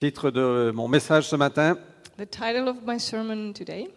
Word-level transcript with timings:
Titre 0.00 0.30
de 0.30 0.72
mon 0.74 0.88
message 0.88 1.28
ce 1.28 1.36
matin, 1.36 1.76
The 2.16 2.24
title 2.24 2.68
of 2.68 2.78
my 2.86 2.98
sermon 2.98 3.52
today 3.52 3.90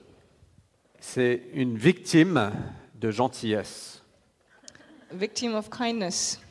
c'est 1.00 1.44
Une 1.54 1.78
victime 1.78 2.52
de 3.00 3.10
gentillesse. 3.10 4.04
Victim 5.14 5.56
of 5.56 5.70
Kindness. 5.70 6.42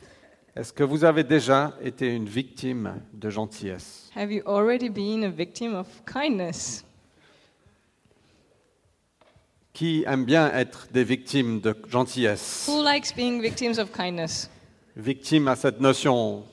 Est-ce 0.55 0.73
que 0.73 0.83
vous 0.83 1.03
avez 1.03 1.23
déjà 1.23 1.77
été 1.83 2.07
une 2.07 2.27
victime 2.27 2.99
de 3.13 3.29
gentillesse? 3.29 4.09
Have 4.15 4.31
you 4.31 4.41
already 4.47 4.89
been 4.89 5.23
a 5.23 5.29
victim 5.29 5.75
of 5.75 5.87
kindness? 6.11 6.83
Qui 9.71 10.03
aime 10.07 10.25
bien 10.25 10.51
être 10.51 10.87
des 10.91 11.03
victimes 11.03 11.61
de 11.61 11.75
gentillesse? 11.87 12.67
Who 12.67 12.83
likes 12.83 13.13
being 13.15 13.39
victims 13.39 13.77
of 13.77 13.91
kindness? 13.91 14.49
Victime 14.95 15.47
à 15.47 15.55
cette 15.55 15.79
notion, 15.79 16.43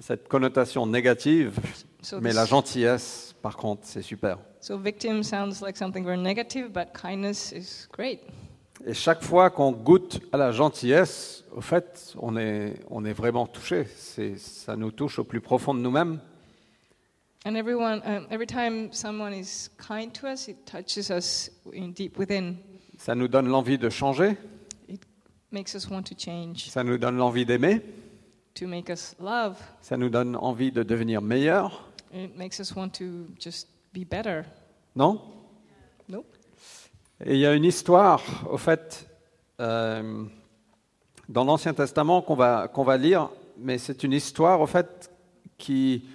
cette 0.00 0.26
connotation 0.26 0.86
négative, 0.86 1.60
So, 2.08 2.20
mais 2.20 2.32
la 2.32 2.44
gentillesse, 2.44 3.34
par 3.42 3.56
contre, 3.56 3.82
c'est 3.84 4.00
super. 4.02 4.38
so 4.60 4.78
victim 4.78 5.24
sounds 5.24 5.60
like 5.60 5.76
something 5.76 6.04
very 6.04 6.16
negative, 6.16 6.68
but 6.70 6.92
kindness 6.92 7.50
is 7.50 7.88
great. 7.92 8.20
Et 8.86 8.94
chaque 8.94 9.24
fois 9.24 9.50
qu'on 9.50 9.72
goûte 9.72 10.20
à 10.32 10.36
la 10.36 10.52
gentillesse, 10.52 11.42
au 11.52 11.60
fait, 11.60 12.14
on 12.20 12.36
est, 12.36 12.74
on 12.90 13.04
est 13.04 13.12
vraiment 13.12 13.48
touché. 13.48 13.86
C'est- 13.96 14.36
Ça 14.38 14.76
nous 14.76 14.92
touche 14.92 15.18
au 15.18 15.24
plus 15.24 15.40
profond 15.40 15.74
de 15.74 15.80
nous-mêmes. 15.80 16.20
And 17.44 17.56
everyone, 17.56 18.00
um, 18.06 18.26
every 18.30 18.46
time 18.46 18.92
someone 18.92 19.32
is 19.34 19.68
kind 19.76 20.12
to 20.12 20.28
us, 20.28 20.46
it 20.46 20.58
touches 20.64 21.10
us 21.10 21.50
in 21.74 21.88
deep 21.88 22.18
within. 22.18 22.54
Ça 22.98 23.16
nous 23.16 23.26
donne 23.26 23.48
l'envie 23.48 23.78
de 23.78 23.88
changer. 23.90 24.36
It 24.88 25.02
makes 25.50 25.74
us 25.74 25.88
want 25.90 26.04
to 26.04 26.14
change, 26.16 26.68
Ça 26.70 26.84
nous 26.84 26.98
donne 26.98 27.16
l'envie 27.16 27.44
d'aimer. 27.46 27.80
to 28.54 28.68
make 28.68 28.88
us 28.90 29.16
love. 29.20 29.56
Ça 29.82 29.96
nous 29.96 30.08
donne 30.08 30.36
envie 30.36 30.70
de 30.70 30.84
devenir 30.84 31.20
meilleur. 31.20 31.82
It 32.16 32.34
makes 32.34 32.58
us 32.60 32.74
want 32.74 32.94
to 32.94 33.26
just 33.38 33.68
be 33.92 34.04
better. 34.04 34.46
Non? 34.94 35.20
Nope. 36.08 36.26
Et 37.22 37.34
il 37.34 37.40
y 37.40 37.46
a 37.46 37.52
une 37.52 37.64
histoire, 37.64 38.22
au 38.50 38.56
fait, 38.56 39.06
euh, 39.60 40.24
dans 41.28 41.44
l'Ancien 41.44 41.74
Testament 41.74 42.22
qu'on 42.22 42.34
va, 42.34 42.68
qu'on 42.68 42.84
va 42.84 42.96
lire, 42.96 43.28
mais 43.58 43.76
c'est 43.76 44.02
une 44.02 44.14
histoire, 44.14 44.62
au 44.62 44.66
fait, 44.66 45.10
qui, 45.58 46.08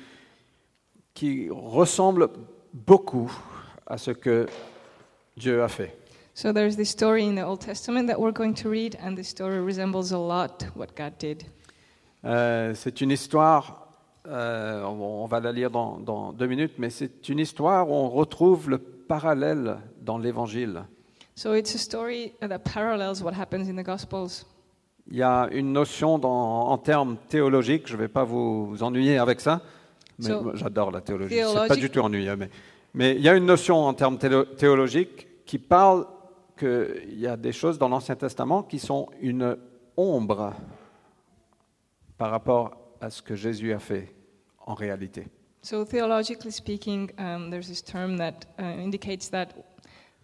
qui 1.14 1.50
ressemble 1.52 2.30
beaucoup 2.73 3.31
à 3.86 4.00
ce 4.00 4.09
que 4.09 4.47
Dieu 5.38 5.62
a 5.62 5.68
fait. 5.68 5.95
So 6.34 6.52
there's 6.52 6.78
this 6.78 6.90
story 6.90 7.28
in 7.28 7.36
the 7.36 7.45
Old 7.45 7.59
Testament 7.59 8.08
that 8.08 8.20
we're 8.20 8.34
going 8.34 8.56
to 8.56 8.70
read, 8.70 8.97
and 9.03 9.16
this 9.16 9.28
story 9.28 9.59
resembles 9.59 10.12
a 10.12 10.18
lot 10.18 10.66
what 10.75 10.95
God 10.97 11.14
did. 11.20 11.44
Euh, 12.25 12.73
c'est 12.73 13.02
une 13.02 13.12
histoire, 13.12 13.91
euh, 14.27 14.83
on 14.83 15.25
va 15.25 15.39
la 15.39 15.52
lire 15.52 15.72
dans, 15.72 15.97
dans 15.97 16.31
deux 16.33 16.47
minutes, 16.47 16.73
mais 16.77 16.89
c'est 16.89 17.27
une 17.30 17.39
histoire 17.39 17.89
où 17.89 17.94
on 17.94 18.09
retrouve 18.09 18.69
le 18.69 18.78
parallèle 18.78 19.78
dans 20.02 20.17
l'Évangile. 20.17 20.83
So 21.36 21.55
it's 21.55 21.73
a 21.75 21.78
story 21.78 22.33
that 22.41 22.59
parallels 22.59 23.23
what 23.23 23.33
happens 23.33 23.67
in 23.69 23.75
the 23.81 23.86
Gospels. 23.86 24.45
Il 25.09 25.17
y 25.17 25.23
a 25.23 25.50
une 25.52 25.73
notion 25.73 26.19
dans- 26.19 26.67
en 26.69 26.78
termes 26.78 27.17
théologiques, 27.30 27.88
je 27.88 27.94
ne 27.95 28.00
vais 28.02 28.08
pas 28.08 28.23
vous, 28.23 28.78
ennuyer 28.81 29.17
avec 29.17 29.41
ça, 29.41 29.61
mais 30.19 30.28
So, 30.28 30.52
j'adore 30.56 30.91
la 30.91 31.02
théologie, 31.02 31.35
c'est 31.44 31.67
pas 31.67 31.75
du 31.75 31.89
tout 31.89 32.00
ennuyeux. 32.00 32.35
Mais, 32.35 32.50
mais 32.94 33.16
il 33.16 33.22
y 33.22 33.28
a 33.30 33.35
une 33.35 33.45
notion 33.45 33.78
en 33.85 33.94
termes 33.94 34.17
théologiques 34.19 35.28
qui 35.45 35.58
parle 35.58 36.06
qu'il 36.58 37.17
y 37.19 37.25
a 37.25 37.35
des 37.35 37.52
choses 37.52 37.80
dans 37.80 37.89
l'Ancien 37.89 38.16
Testament 38.16 38.61
qui 38.61 38.78
sont 38.78 39.09
une 39.19 39.58
ombre 39.97 40.53
par 42.17 42.30
rapport 42.30 42.78
à 43.02 43.09
ce 43.09 43.21
que 43.21 43.35
Jésus 43.35 43.73
a 43.73 43.80
fait 43.80 44.13
en 44.66 44.73
réalité. 44.73 45.27
So 45.63 45.85
theologically 45.85 46.52
speaking, 46.52 47.11
um, 47.19 47.52
there's 47.52 47.67
this 47.67 47.83
term 47.83 48.17
that 48.17 48.45
uh, 48.59 48.63
indicates 48.63 49.30
that 49.30 49.49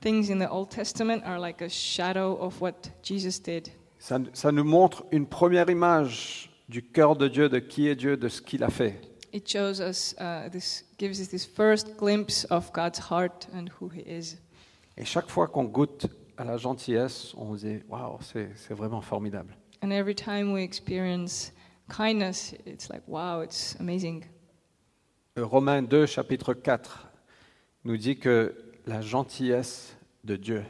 things 0.02 0.30
in 0.30 0.40
the 0.40 0.50
Old 0.50 0.72
Testament 0.72 1.24
are 1.26 1.40
like 1.40 1.62
a 1.62 1.70
shadow 1.70 2.36
of 2.40 2.60
what 2.60 2.90
Jesus 3.04 3.40
did. 3.40 3.70
Ça, 4.00 4.20
ça 4.34 4.52
nous 4.52 4.64
montre 4.64 5.06
une 5.12 5.28
première 5.28 5.70
image 5.70 6.50
du 6.70 6.82
cœur 6.82 7.16
de 7.16 7.28
Dieu, 7.28 7.50
de 7.50 7.60
qui 7.60 7.88
est 7.88 7.96
Dieu, 7.96 8.18
de 8.18 8.28
ce 8.28 8.42
qu'il 8.42 8.64
a 8.64 8.70
fait. 8.70 9.00
It 9.34 9.48
shows 9.48 9.80
us 9.82 10.16
uh, 10.20 10.50
this, 10.50 10.86
gives 10.98 11.20
us 11.20 11.30
this 11.30 11.46
first 11.46 11.98
glimpse 11.98 12.46
of 12.50 12.72
God's 12.74 13.00
heart 13.12 13.48
and 13.54 13.70
who 13.80 13.90
He 13.90 14.02
is. 14.08 14.38
Et 14.98 15.06
chaque 15.06 15.30
fois 15.30 15.48
qu'on 15.48 15.66
goûte 15.66 16.08
à 16.38 16.44
la 16.44 16.58
gentillesse, 16.58 17.34
on 17.36 17.56
se 17.56 17.66
dit 17.66 17.80
Waouh, 17.90 18.18
c'est 18.22 18.50
c'est 18.56 18.74
vraiment 18.74 19.02
formidable. 19.02 19.56
And 19.84 19.92
every 19.92 20.16
time 20.16 20.52
we 20.52 20.64
experience 20.64 21.52
kindness, 21.88 22.54
it's 22.66 22.90
like, 22.90 23.04
wow, 23.08 23.42
it's 23.42 23.76
amazing. 23.80 24.26
Romains 25.36 25.84
2, 25.84 26.06
chapitre 26.06 26.54
4, 26.54 27.08
nous 27.86 27.98
dit 27.98 28.18
que 28.18 28.56
la 28.86 29.02
gentillesse 29.02 29.96
de 30.24 30.36
Dieu, 30.36 30.64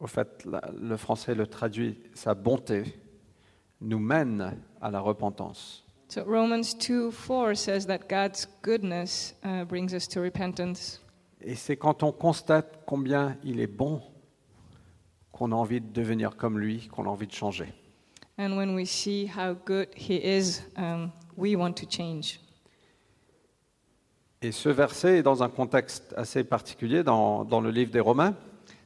au 0.00 0.06
fait, 0.06 0.44
le 0.44 0.96
français 0.96 1.34
le 1.34 1.46
traduit, 1.46 1.98
sa 2.14 2.34
bonté, 2.34 2.84
nous 3.80 3.98
mène 3.98 4.56
à 4.80 4.90
la 4.90 5.00
repentance. 5.00 5.84
So 6.08 6.22
Romans 6.22 6.74
2 6.78 7.10
4 7.10 7.56
says 7.56 7.86
that 7.86 8.08
God's 8.08 8.46
goodness 8.62 9.34
uh, 9.44 9.64
brings 9.64 9.92
us 9.92 10.06
to 10.08 10.20
repentance. 10.20 11.00
Et 11.40 11.56
c'est 11.56 11.76
quand 11.76 12.02
on 12.02 12.12
constate 12.12 12.84
combien 12.86 13.36
il 13.42 13.60
est 13.60 13.66
bon 13.66 14.00
qu'on 15.32 15.50
a 15.50 15.54
envie 15.56 15.80
de 15.80 15.92
devenir 15.92 16.36
comme 16.36 16.58
lui, 16.58 16.88
qu'on 16.88 17.06
a 17.06 17.08
envie 17.08 17.26
de 17.26 17.32
changer. 17.32 17.72
And 18.38 18.56
when 18.56 18.74
we 18.74 18.84
see 18.84 19.26
how 19.26 19.54
good 19.64 19.88
He 19.94 20.16
is, 20.16 20.62
um, 20.76 21.10
we 21.36 21.54
want 21.56 21.74
to 21.74 21.86
change. 21.88 22.40
Et 24.42 24.52
ce 24.52 24.68
verset 24.68 25.18
est 25.18 25.22
dans 25.22 25.42
un 25.42 25.48
contexte 25.48 26.12
assez 26.16 26.44
particulier 26.44 27.02
dans, 27.02 27.44
dans 27.44 27.60
le 27.60 27.70
livre 27.70 27.90
des 27.90 28.00
Romains, 28.00 28.34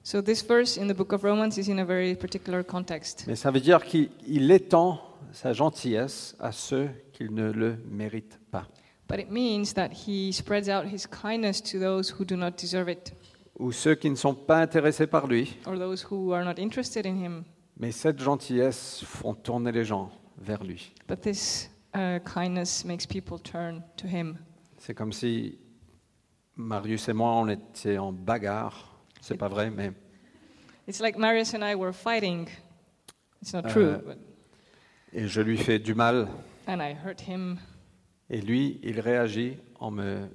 So 0.04 0.22
this 0.22 0.42
verse 0.42 0.78
in 0.78 0.86
the 0.86 0.94
book 0.96 1.12
of 1.12 1.22
Romans 1.22 1.58
is 1.58 1.68
in 1.70 1.78
a 1.78 1.84
very 1.84 2.14
particular 2.14 2.64
context. 2.64 3.24
mais 3.26 3.36
ça 3.36 3.50
veut 3.50 3.60
dire 3.60 3.84
qu'il 3.84 4.08
il 4.26 4.50
étend 4.50 5.00
sa 5.32 5.52
gentillesse 5.52 6.34
à 6.40 6.50
ceux 6.52 6.88
qui 7.12 7.28
ne 7.28 7.50
le 7.50 7.76
méritent 7.90 8.38
pas. 8.50 8.66
But 9.08 9.18
it 9.20 9.30
means 9.30 9.74
that 9.74 9.90
He 10.06 10.32
spreads 10.32 10.68
out 10.70 10.86
His 10.90 11.06
kindness 11.06 11.62
to 11.72 11.78
those 11.78 12.14
who 12.18 12.24
do 12.24 12.36
not 12.36 12.52
deserve 12.52 12.88
it, 12.88 13.12
ou 13.58 13.72
ceux 13.72 13.96
qui 13.96 14.08
ne 14.08 14.14
sont 14.16 14.34
pas 14.34 14.60
intéressés 14.60 15.06
par 15.06 15.26
lui, 15.26 15.56
or 15.66 15.76
those 15.76 16.06
who 16.10 16.32
are 16.32 16.44
not 16.44 16.58
interested 16.58 17.04
in 17.04 17.16
Him. 17.22 17.44
Mais 17.78 17.92
cette 17.92 18.20
gentillesse 18.20 19.02
font 19.04 19.34
tourner 19.34 19.72
les 19.72 19.84
gens 19.84 20.10
vers 20.38 20.62
lui. 20.64 20.92
But 21.08 21.20
this 21.20 21.70
uh, 21.94 22.18
kindness 22.24 22.84
makes 22.84 23.06
people 23.06 23.38
turn 23.40 23.82
to 23.96 24.06
Him. 24.06 24.36
C'est 24.78 24.94
comme 24.94 25.12
si 25.12 25.58
Marius 26.56 27.08
et 27.08 27.12
moi, 27.12 27.30
on 27.32 27.48
était 27.48 27.98
en 27.98 28.12
bagarre. 28.12 29.00
C'est 29.20 29.36
pas 29.36 29.48
vrai, 29.48 29.70
mais 29.70 29.92
It's 30.86 31.00
like 31.00 31.18
Marius 31.18 31.54
and 31.54 31.62
I 31.62 31.74
were 31.74 31.92
fighting. 31.92 32.48
It's 33.42 33.52
not 33.52 33.66
Uh, 33.66 33.70
true, 33.70 33.98
but, 34.04 34.18
et 35.12 35.26
je 35.28 35.40
lui 35.40 35.56
fais 35.58 35.78
du 35.78 35.94
mal, 35.94 36.28
and 36.66 36.80
I 36.80 36.94
hurt 37.04 37.20
him. 37.20 37.58
et 38.30 38.40
lui, 38.40 38.80
il 38.82 38.98
réagit 39.00 39.58
en 39.80 39.90
me 39.90 40.28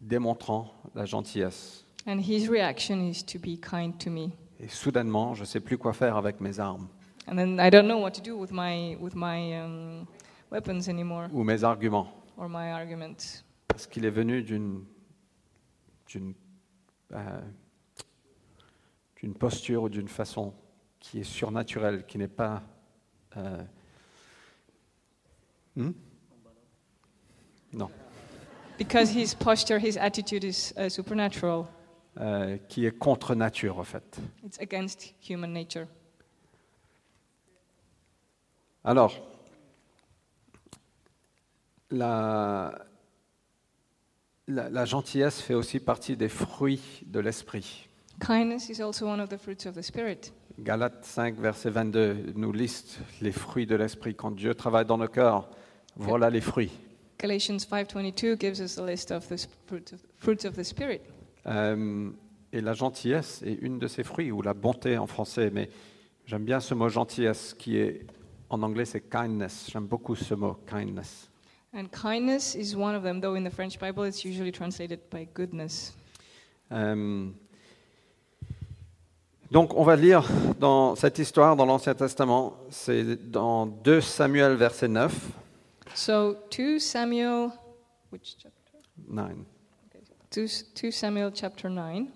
démontrant 0.00 0.72
la 0.94 1.04
gentillesse. 1.04 1.84
And 2.06 2.18
his 2.20 2.48
reaction 2.48 3.00
is 3.10 3.22
to 3.24 3.38
be 3.38 3.58
kind 3.60 3.92
to 3.98 4.10
me. 4.10 4.30
Et 4.60 4.68
soudainement, 4.68 5.34
je 5.34 5.44
sais 5.44 5.60
plus 5.60 5.76
quoi 5.76 5.92
faire 5.92 6.16
avec 6.16 6.40
mes 6.40 6.58
armes 6.58 6.88
And 7.28 7.36
then 7.36 7.58
I 7.60 7.70
don't 7.70 7.86
know 7.86 7.98
what 7.98 8.12
to 8.12 8.22
do 8.22 8.36
with 8.36 8.52
my, 8.52 8.96
with 9.00 9.14
my 9.14 9.60
um, 9.60 10.06
weapons 10.50 10.88
anymore 10.88 11.28
ou 11.32 11.42
mes 11.42 11.64
arguments, 11.64 12.08
or 12.36 12.48
my 12.48 12.70
arguments. 12.70 13.42
parce 13.66 13.86
qu'il 13.86 14.04
est 14.04 14.10
venu 14.10 14.42
d'une 14.42 14.84
d'une 16.08 16.34
euh, 17.12 17.40
d'une 19.16 19.34
posture 19.34 19.82
ou 19.82 19.88
d'une 19.88 20.08
façon 20.08 20.54
qui 21.00 21.20
est 21.20 21.24
surnaturelle, 21.24 22.06
qui 22.06 22.16
n'est 22.16 22.28
pas 22.28 22.62
euh, 23.36 23.62
hmm? 25.74 25.90
non, 27.72 27.90
Because 28.78 29.10
his 29.10 29.34
posture, 29.34 29.78
his 29.78 29.96
attitude 29.96 30.44
is 30.44 30.72
uh, 30.76 30.88
supernatural. 30.88 31.66
Euh, 32.18 32.56
qui 32.68 32.86
est 32.86 32.96
contre 32.96 33.34
nature 33.34 33.78
en 33.78 33.84
fait. 33.84 34.18
It's 34.44 34.58
against 34.60 35.14
human 35.28 35.52
nature. 35.52 35.86
Alors, 38.84 39.12
la, 41.90 42.86
la, 44.46 44.70
la 44.70 44.84
gentillesse 44.84 45.40
fait 45.40 45.54
aussi 45.54 45.80
partie 45.80 46.16
des 46.16 46.28
fruits 46.28 47.02
de 47.06 47.20
l'esprit. 47.20 47.88
Kindness 48.20 48.68
is 48.70 48.80
also 48.80 49.06
one 49.06 49.20
of 49.20 49.28
the 49.28 49.36
fruits 49.36 49.66
of 49.66 49.74
the 49.74 49.82
Spirit. 49.82 50.32
Galates 50.58 51.04
5, 51.04 51.38
verset 51.38 51.70
22 51.70 52.32
nous 52.34 52.52
liste 52.52 52.98
les 53.20 53.32
fruits 53.32 53.66
de 53.66 53.76
l'esprit. 53.76 54.14
Quand 54.14 54.30
Dieu 54.30 54.54
travaille 54.54 54.86
dans 54.86 54.96
nos 54.96 55.08
cœurs, 55.08 55.50
voilà 55.96 56.30
les 56.30 56.40
fruits. 56.40 56.70
Galatians 57.18 57.58
5:22 57.58 58.38
gives 58.38 58.60
us 58.60 58.78
a 58.78 58.86
list 58.86 59.10
of 59.10 59.26
the 59.28 59.36
fruits 60.18 60.46
of 60.46 60.54
the 60.54 60.62
Spirit. 60.62 61.02
Euh, 61.46 62.10
et 62.52 62.60
la 62.60 62.72
gentillesse 62.72 63.42
est 63.44 63.58
une 63.60 63.78
de 63.78 63.86
ces 63.86 64.02
fruits, 64.02 64.30
ou 64.32 64.42
la 64.42 64.54
bonté 64.54 64.98
en 64.98 65.06
français, 65.06 65.50
mais 65.52 65.68
j'aime 66.26 66.44
bien 66.44 66.60
ce 66.60 66.74
mot 66.74 66.88
gentillesse 66.88 67.54
qui 67.54 67.76
est, 67.76 68.06
en 68.48 68.62
anglais, 68.62 68.84
c'est 68.84 69.08
kindness. 69.08 69.68
J'aime 69.70 69.86
beaucoup 69.86 70.14
ce 70.14 70.34
mot, 70.34 70.56
kindness. 70.66 71.30
And 71.74 71.88
kindness 71.90 72.54
is 72.54 72.74
one 72.74 72.94
of 72.94 73.02
them, 73.02 73.20
though 73.20 73.36
in 73.36 73.44
the 73.44 73.52
French 73.52 73.78
Bible 73.78 74.06
it's 74.06 74.24
usually 74.24 74.52
translated 74.52 75.00
by 75.10 75.28
goodness. 75.34 75.94
Euh, 76.72 77.28
donc 79.50 79.74
on 79.74 79.84
va 79.84 79.94
lire 79.94 80.26
dans 80.58 80.94
cette 80.94 81.18
histoire 81.18 81.54
dans 81.54 81.66
l'Ancien 81.66 81.94
Testament, 81.94 82.56
c'est 82.70 83.30
dans 83.30 83.66
2 83.66 84.00
Samuel 84.00 84.54
verset 84.54 84.88
9. 84.88 85.12
So 85.94 86.36
2 86.50 86.78
Samuel, 86.78 87.50
which 88.10 88.36
chapter? 88.38 88.78
9. 89.08 89.44
2, 90.36 90.46
2 90.74 90.90
Samuel 90.90 91.30
chapter 91.32 91.70
9. 91.70 92.08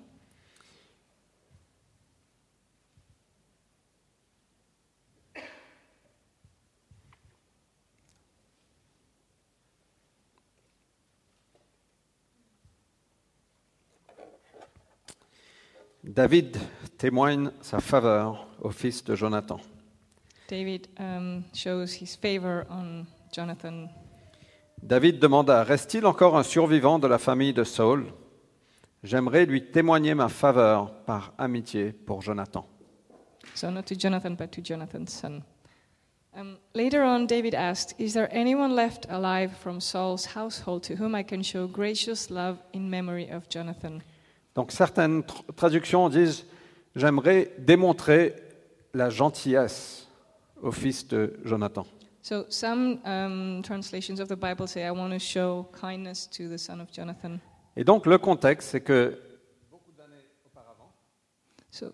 David 16.05 16.59
témoigne 16.99 17.51
sa 17.63 17.81
faveur 17.81 18.47
au 18.61 18.71
fils 18.71 19.03
de 19.03 19.17
Jonathan. 19.17 19.59
David 20.47 20.89
um, 20.99 21.45
shows 21.55 21.95
his 21.99 22.17
favor 22.17 22.67
on 22.69 23.07
Jonathan. 23.33 23.89
David 24.83 25.19
demanda, 25.19 25.63
Reste-t-il 25.63 26.07
encore 26.07 26.37
un 26.37 26.43
survivant 26.43 26.99
de 26.99 27.07
la 27.07 27.19
famille 27.19 27.53
de 27.53 27.65
Saul? 27.65 28.07
J'aimerais 29.03 29.47
lui 29.47 29.71
témoigner 29.71 30.15
ma 30.15 30.29
faveur 30.29 30.93
par 31.05 31.33
amitié 31.39 31.93
pour 31.93 32.23
Jonathan. 32.23 32.67
So 33.55 33.71
not 33.71 33.83
to 33.85 33.95
Jonathan, 33.99 34.33
but 34.33 34.51
to 34.53 34.61
Jonathan's 34.63 35.13
son. 35.13 35.43
Um, 36.37 36.59
later 36.75 37.03
on, 37.03 37.27
David 37.27 37.55
asked, 37.55 37.95
Is 37.99 38.13
there 38.13 38.29
anyone 38.31 38.75
left 38.75 39.07
alive 39.11 39.51
from 39.61 39.81
Saul's 39.81 40.27
household 40.37 40.83
to 40.85 40.95
whom 40.95 41.15
I 41.15 41.25
can 41.25 41.43
show 41.43 41.67
gracious 41.67 42.31
love 42.31 42.59
in 42.73 42.89
memory 42.89 43.29
of 43.31 43.49
Jonathan? 43.49 44.01
Donc 44.55 44.71
certaines 44.71 45.25
tr- 45.25 45.43
traductions 45.57 46.09
disent 46.09 46.45
J'aimerais 46.95 47.53
démontrer 47.59 48.35
la 48.95 49.11
gentillesse 49.11 50.09
au 50.63 50.73
fils 50.73 51.07
de 51.07 51.39
Jonathan. 51.45 51.87
So 52.23 52.45
some 52.49 53.01
um, 53.05 53.63
translations 53.63 54.21
of 54.21 54.29
the 54.29 54.37
Bible 54.37 54.67
say, 54.67 54.85
I 54.85 54.91
want 54.91 55.13
to 55.13 55.19
show 55.19 55.69
kindness 55.73 56.27
to 56.33 56.49
the 56.49 56.59
son 56.59 56.81
of 56.81 56.91
Jonathan. 56.93 57.41
Et 57.77 57.85
donc 57.85 58.07
le 58.07 58.19
contexte, 58.19 58.71
c'est 58.71 58.81
que 58.81 59.19
So, 61.73 61.93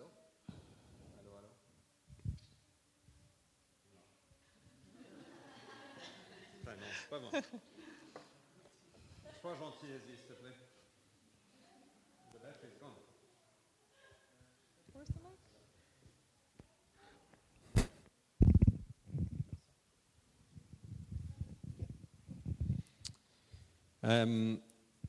Euh, 24.06 24.54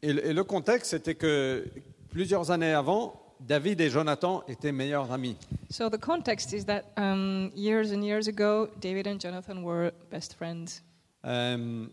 et, 0.02 0.14
le- 0.14 0.26
et 0.28 0.34
le 0.34 0.44
contexte, 0.44 0.92
c'était 0.92 1.16
que 1.16 1.66
plusieurs 2.10 2.52
années 2.52 2.74
avant, 2.74 3.22
David 3.40 3.80
et 3.82 3.90
Jonathan 3.90 4.44
étaient 4.48 4.72
meilleurs 4.72 5.12
amis. 5.12 5.38
so 5.70 5.90
the 5.90 6.00
context 6.00 6.54
is 6.54 6.66
that 6.66 6.84
um, 6.98 7.52
years 7.56 7.92
and 7.92 8.02
years 8.04 8.28
ago, 8.28 8.68
David 8.82 9.08
and 9.08 9.20
Jonathan 9.20 9.62
were 9.64 9.92
best 10.12 10.34
friends. 10.34 10.82
Euh, 11.26 11.86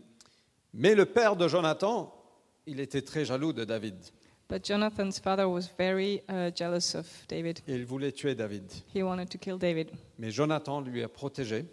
mais 0.73 0.95
le 0.95 1.05
père 1.05 1.35
de 1.35 1.47
Jonathan, 1.47 2.11
il 2.65 2.79
était 2.79 3.01
très 3.03 3.25
jaloux 3.25 3.53
de 3.53 3.63
David. 3.65 3.95
But 4.49 4.63
Jonathan's 4.65 5.19
father 5.19 5.45
was 5.49 5.69
very 5.77 6.21
uh, 6.29 6.51
jealous 6.55 6.95
of 6.95 7.07
David. 7.27 7.59
Il 7.67 7.85
voulait 7.85 8.11
tuer 8.11 8.35
David. 8.35 8.63
He 8.95 9.01
wanted 9.03 9.29
to 9.29 9.37
kill 9.39 9.57
David. 9.57 9.89
Mais 10.19 10.31
Jonathan 10.31 10.81
lui 10.81 11.03
a 11.03 11.07
protégé. 11.07 11.65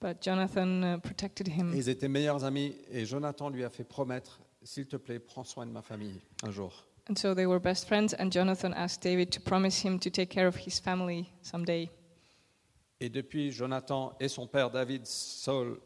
But 0.00 0.18
Jonathan 0.22 0.82
uh, 0.96 0.98
protected 1.00 1.48
him. 1.48 1.72
ils 1.74 1.88
étaient 1.88 2.08
meilleurs 2.08 2.44
amis. 2.44 2.74
Et 2.92 3.04
Jonathan 3.04 3.48
lui 3.50 3.64
a 3.64 3.70
fait 3.70 3.84
promettre, 3.84 4.40
s'il 4.64 4.86
te 4.86 4.96
plaît, 4.96 5.18
prends 5.18 5.44
soin 5.44 5.66
de 5.66 5.70
ma 5.72 5.82
famille 5.82 6.20
un 6.42 6.50
jour. 6.50 6.72
And 7.08 7.16
so 7.16 7.34
they 7.34 7.44
were 7.46 7.60
best 7.60 7.86
friends, 7.86 8.14
and 8.18 8.30
Jonathan 8.30 8.72
asked 8.74 9.02
David 9.02 9.30
to 9.32 9.40
promise 9.40 9.84
him 9.84 9.98
to 10.00 10.08
take 10.10 10.30
care 10.30 10.46
of 10.46 10.56
his 10.56 10.80
family 10.80 11.26
someday. 11.42 11.90
Et 13.00 13.10
depuis, 13.10 13.50
Jonathan 13.52 14.14
et 14.18 14.28
son 14.28 14.46
père 14.46 14.70
David, 14.70 15.04
Saul, 15.06 15.78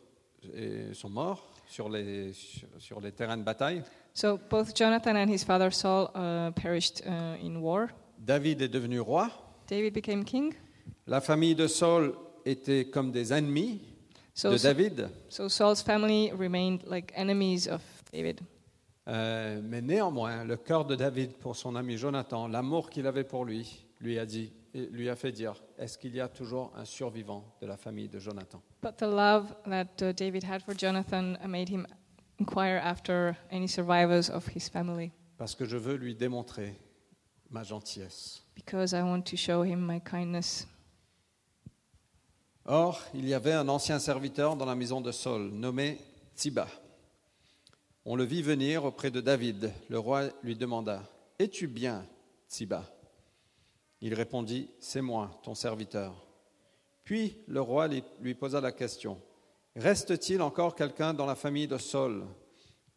et 0.54 0.94
sont 0.94 1.08
morts 1.10 1.44
sur 1.66 1.88
les, 1.88 2.32
sur, 2.78 3.00
les 3.00 3.10
terrains 3.10 3.36
de 3.36 3.42
bataille. 3.42 3.82
So 4.14 4.38
both 4.38 4.74
Jonathan 4.76 5.16
and 5.16 5.28
his 5.28 5.44
father 5.44 5.72
Saul 5.72 6.10
uh, 6.14 6.52
perished 6.52 7.02
uh, 7.04 7.36
in 7.44 7.56
war. 7.60 7.88
David 8.18 8.62
est 8.62 8.68
devenu 8.68 9.00
roi. 9.00 9.28
David 9.68 9.94
became 9.94 10.24
king. 10.24 10.54
La 11.06 11.20
famille 11.20 11.54
de 11.56 11.66
Saul 11.66 12.14
était 12.44 12.86
comme 12.90 13.10
des 13.10 13.32
ennemis 13.32 13.80
So, 14.34 14.52
de 14.52 14.58
David. 14.58 15.08
so 15.28 15.48
Saul's 15.48 15.82
family 15.82 16.30
remained 16.32 16.84
like 16.86 17.12
enemies 17.16 17.66
of 17.66 17.82
David. 18.12 18.40
Euh, 19.08 19.60
mais 19.62 19.80
néanmoins, 19.80 20.44
le 20.44 20.56
cœur 20.56 20.84
de 20.84 20.94
David 20.94 21.32
pour 21.38 21.56
son 21.56 21.74
ami 21.76 21.96
Jonathan, 21.96 22.46
l'amour 22.46 22.90
qu'il 22.90 23.06
avait 23.06 23.24
pour 23.24 23.44
lui, 23.46 23.86
lui 24.00 24.18
a 24.18 24.26
dit, 24.26 24.52
lui 24.74 25.08
a 25.08 25.16
fait 25.16 25.32
dire 25.32 25.54
Est-ce 25.78 25.96
qu'il 25.96 26.14
y 26.14 26.20
a 26.20 26.28
toujours 26.28 26.72
un 26.76 26.84
survivant 26.84 27.44
de 27.62 27.66
la 27.66 27.76
famille 27.78 28.08
de 28.08 28.18
Jonathan? 28.18 28.60
But 28.82 28.96
the 28.98 29.02
love 29.04 29.54
that 29.66 30.02
uh, 30.02 30.12
David 30.12 30.44
had 30.44 30.62
for 30.62 30.74
Jonathan 30.76 31.36
made 31.46 31.70
him 31.70 31.86
inquire 32.38 32.78
after 32.84 33.34
any 33.50 33.66
survivors 33.66 34.28
of 34.30 34.46
his 34.54 34.68
family, 34.68 35.10
Parce 35.38 35.54
que 35.54 35.64
je 35.64 35.76
veux 35.78 35.94
lui 35.96 36.14
démontrer 36.14 36.74
ma 37.50 37.62
gentillesse. 37.62 38.42
because 38.54 38.92
I 38.92 39.02
want 39.02 39.22
to 39.22 39.36
show 39.36 39.62
him 39.64 39.80
my 39.80 40.00
kindness. 40.00 40.66
Or, 42.66 43.00
il 43.14 43.26
y 43.26 43.32
avait 43.32 43.54
un 43.54 43.68
ancien 43.68 43.98
serviteur 43.98 44.54
dans 44.54 44.66
la 44.66 44.74
maison 44.74 45.00
de 45.00 45.10
Saul, 45.12 45.50
nommé 45.52 45.98
Tiba. 46.34 46.66
On 48.10 48.16
le 48.16 48.24
vit 48.24 48.40
venir 48.40 48.86
auprès 48.86 49.10
de 49.10 49.20
David. 49.20 49.70
Le 49.90 49.98
roi 49.98 50.30
lui 50.42 50.56
demanda 50.56 51.02
Es-tu 51.38 51.66
bien, 51.66 52.06
Tiba 52.48 52.90
Il 54.00 54.14
répondit 54.14 54.70
C'est 54.80 55.02
moi, 55.02 55.38
ton 55.42 55.54
serviteur. 55.54 56.26
Puis 57.04 57.36
le 57.48 57.60
roi 57.60 57.86
lui- 57.86 58.34
posa 58.34 58.62
la 58.62 58.72
question 58.72 59.20
Reste-t-il 59.76 60.40
encore 60.40 60.74
quelqu'un 60.74 61.12
dans 61.12 61.26
la 61.26 61.34
famille 61.34 61.68
de 61.68 61.76
Saul? 61.76 62.24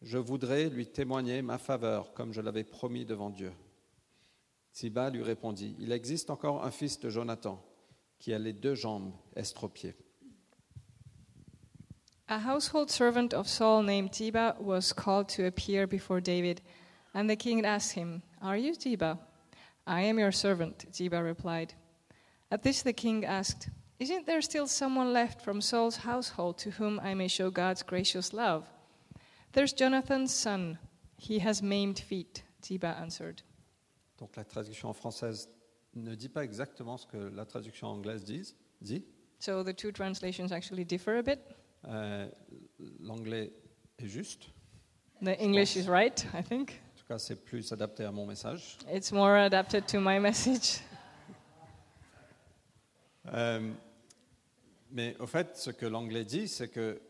Je 0.00 0.16
voudrais 0.16 0.70
lui 0.70 0.86
témoigner 0.86 1.42
ma 1.42 1.58
faveur, 1.58 2.14
comme 2.14 2.32
je 2.32 2.40
l'avais 2.40 2.64
promis 2.64 3.04
devant 3.04 3.28
Dieu. 3.28 3.52
Tiba 4.72 5.10
lui 5.10 5.22
répondit 5.22 5.76
Il 5.78 5.92
existe 5.92 6.30
encore 6.30 6.64
un 6.64 6.70
fils 6.70 6.98
de 7.00 7.10
Jonathan 7.10 7.62
qui 8.18 8.32
a 8.32 8.38
les 8.38 8.54
deux 8.54 8.76
jambes 8.76 9.12
estropiées. 9.36 9.94
A 12.32 12.38
household 12.38 12.90
servant 12.90 13.34
of 13.34 13.46
Saul 13.46 13.82
named 13.82 14.14
Ziba 14.14 14.56
was 14.58 14.94
called 14.94 15.28
to 15.28 15.44
appear 15.44 15.86
before 15.86 16.18
David, 16.18 16.62
and 17.12 17.28
the 17.28 17.36
king 17.36 17.62
asked 17.66 17.92
him, 17.92 18.22
Are 18.40 18.56
you 18.56 18.72
Ziba? 18.72 19.18
I 19.86 20.00
am 20.00 20.18
your 20.18 20.32
servant, 20.32 20.86
Ziba 20.94 21.22
replied. 21.22 21.74
At 22.50 22.62
this 22.62 22.80
the 22.80 22.94
king 22.94 23.26
asked, 23.26 23.68
Isn't 23.98 24.24
there 24.24 24.40
still 24.40 24.66
someone 24.66 25.12
left 25.12 25.42
from 25.42 25.60
Saul's 25.60 25.96
household 25.96 26.56
to 26.60 26.70
whom 26.70 26.98
I 27.00 27.12
may 27.12 27.28
show 27.28 27.50
God's 27.50 27.82
gracious 27.82 28.32
love? 28.32 28.66
There's 29.52 29.74
Jonathan's 29.74 30.32
son. 30.34 30.78
He 31.18 31.38
has 31.40 31.62
maimed 31.62 31.98
feet, 31.98 32.44
Ziba 32.64 32.96
answered. 32.98 33.42
Donc 34.16 34.38
la 34.38 34.44
traduction 34.44 34.94
française 34.94 35.48
ne 35.94 36.14
dit 36.14 36.30
pas 36.30 36.44
exactement 36.44 36.98
ce 36.98 37.04
que 37.04 37.30
la 37.36 37.44
traduction 37.44 37.88
anglaise 37.88 38.24
dit. 38.24 38.54
dit. 38.80 39.04
So 39.38 39.62
the 39.62 39.74
two 39.74 39.92
translations 39.92 40.50
actually 40.50 40.84
differ 40.84 41.18
a 41.18 41.22
bit. 41.22 41.58
Euh, 41.88 42.28
L'anglais 43.00 43.52
est 43.98 44.06
juste. 44.06 44.48
The 45.22 45.38
English 45.40 45.76
is 45.76 45.88
right, 45.88 46.26
I 46.34 46.42
think. 46.42 46.70
En 46.70 46.98
tout 46.98 47.06
cas, 47.06 47.18
c'est 47.18 47.36
plus 47.36 47.70
adapté 47.72 48.04
à 48.04 48.10
mon 48.10 48.26
message. 48.26 48.78
It's 48.92 49.12
more 49.12 49.36
adapted 49.36 49.86
to 49.86 50.00
my 50.00 50.18
message. 50.18 50.80
Euh, 53.32 53.72
mais 54.90 55.16
au 55.20 55.28
fait, 55.28 55.56
ce 55.56 55.70
que 55.70 55.86
l'anglais 55.86 56.24
dit, 56.24 56.48
c'est 56.48 56.66
que 56.68 57.00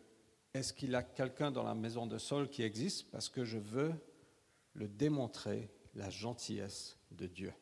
est-ce 0.52 0.74
qu'il 0.74 0.90
y 0.90 0.94
a 0.94 1.02
quelqu'un 1.02 1.50
dans 1.50 1.62
la 1.62 1.74
maison 1.74 2.06
de 2.06 2.18
Saul 2.18 2.50
qui 2.50 2.62
existe 2.62 3.10
Parce 3.10 3.30
que 3.30 3.44
je 3.46 3.56
veux 3.56 3.94
le 4.74 4.88
démontrer 4.88 5.70
la 5.94 6.10
gentillesse 6.10 6.98
de 7.12 7.26
Dieu? 7.26 7.52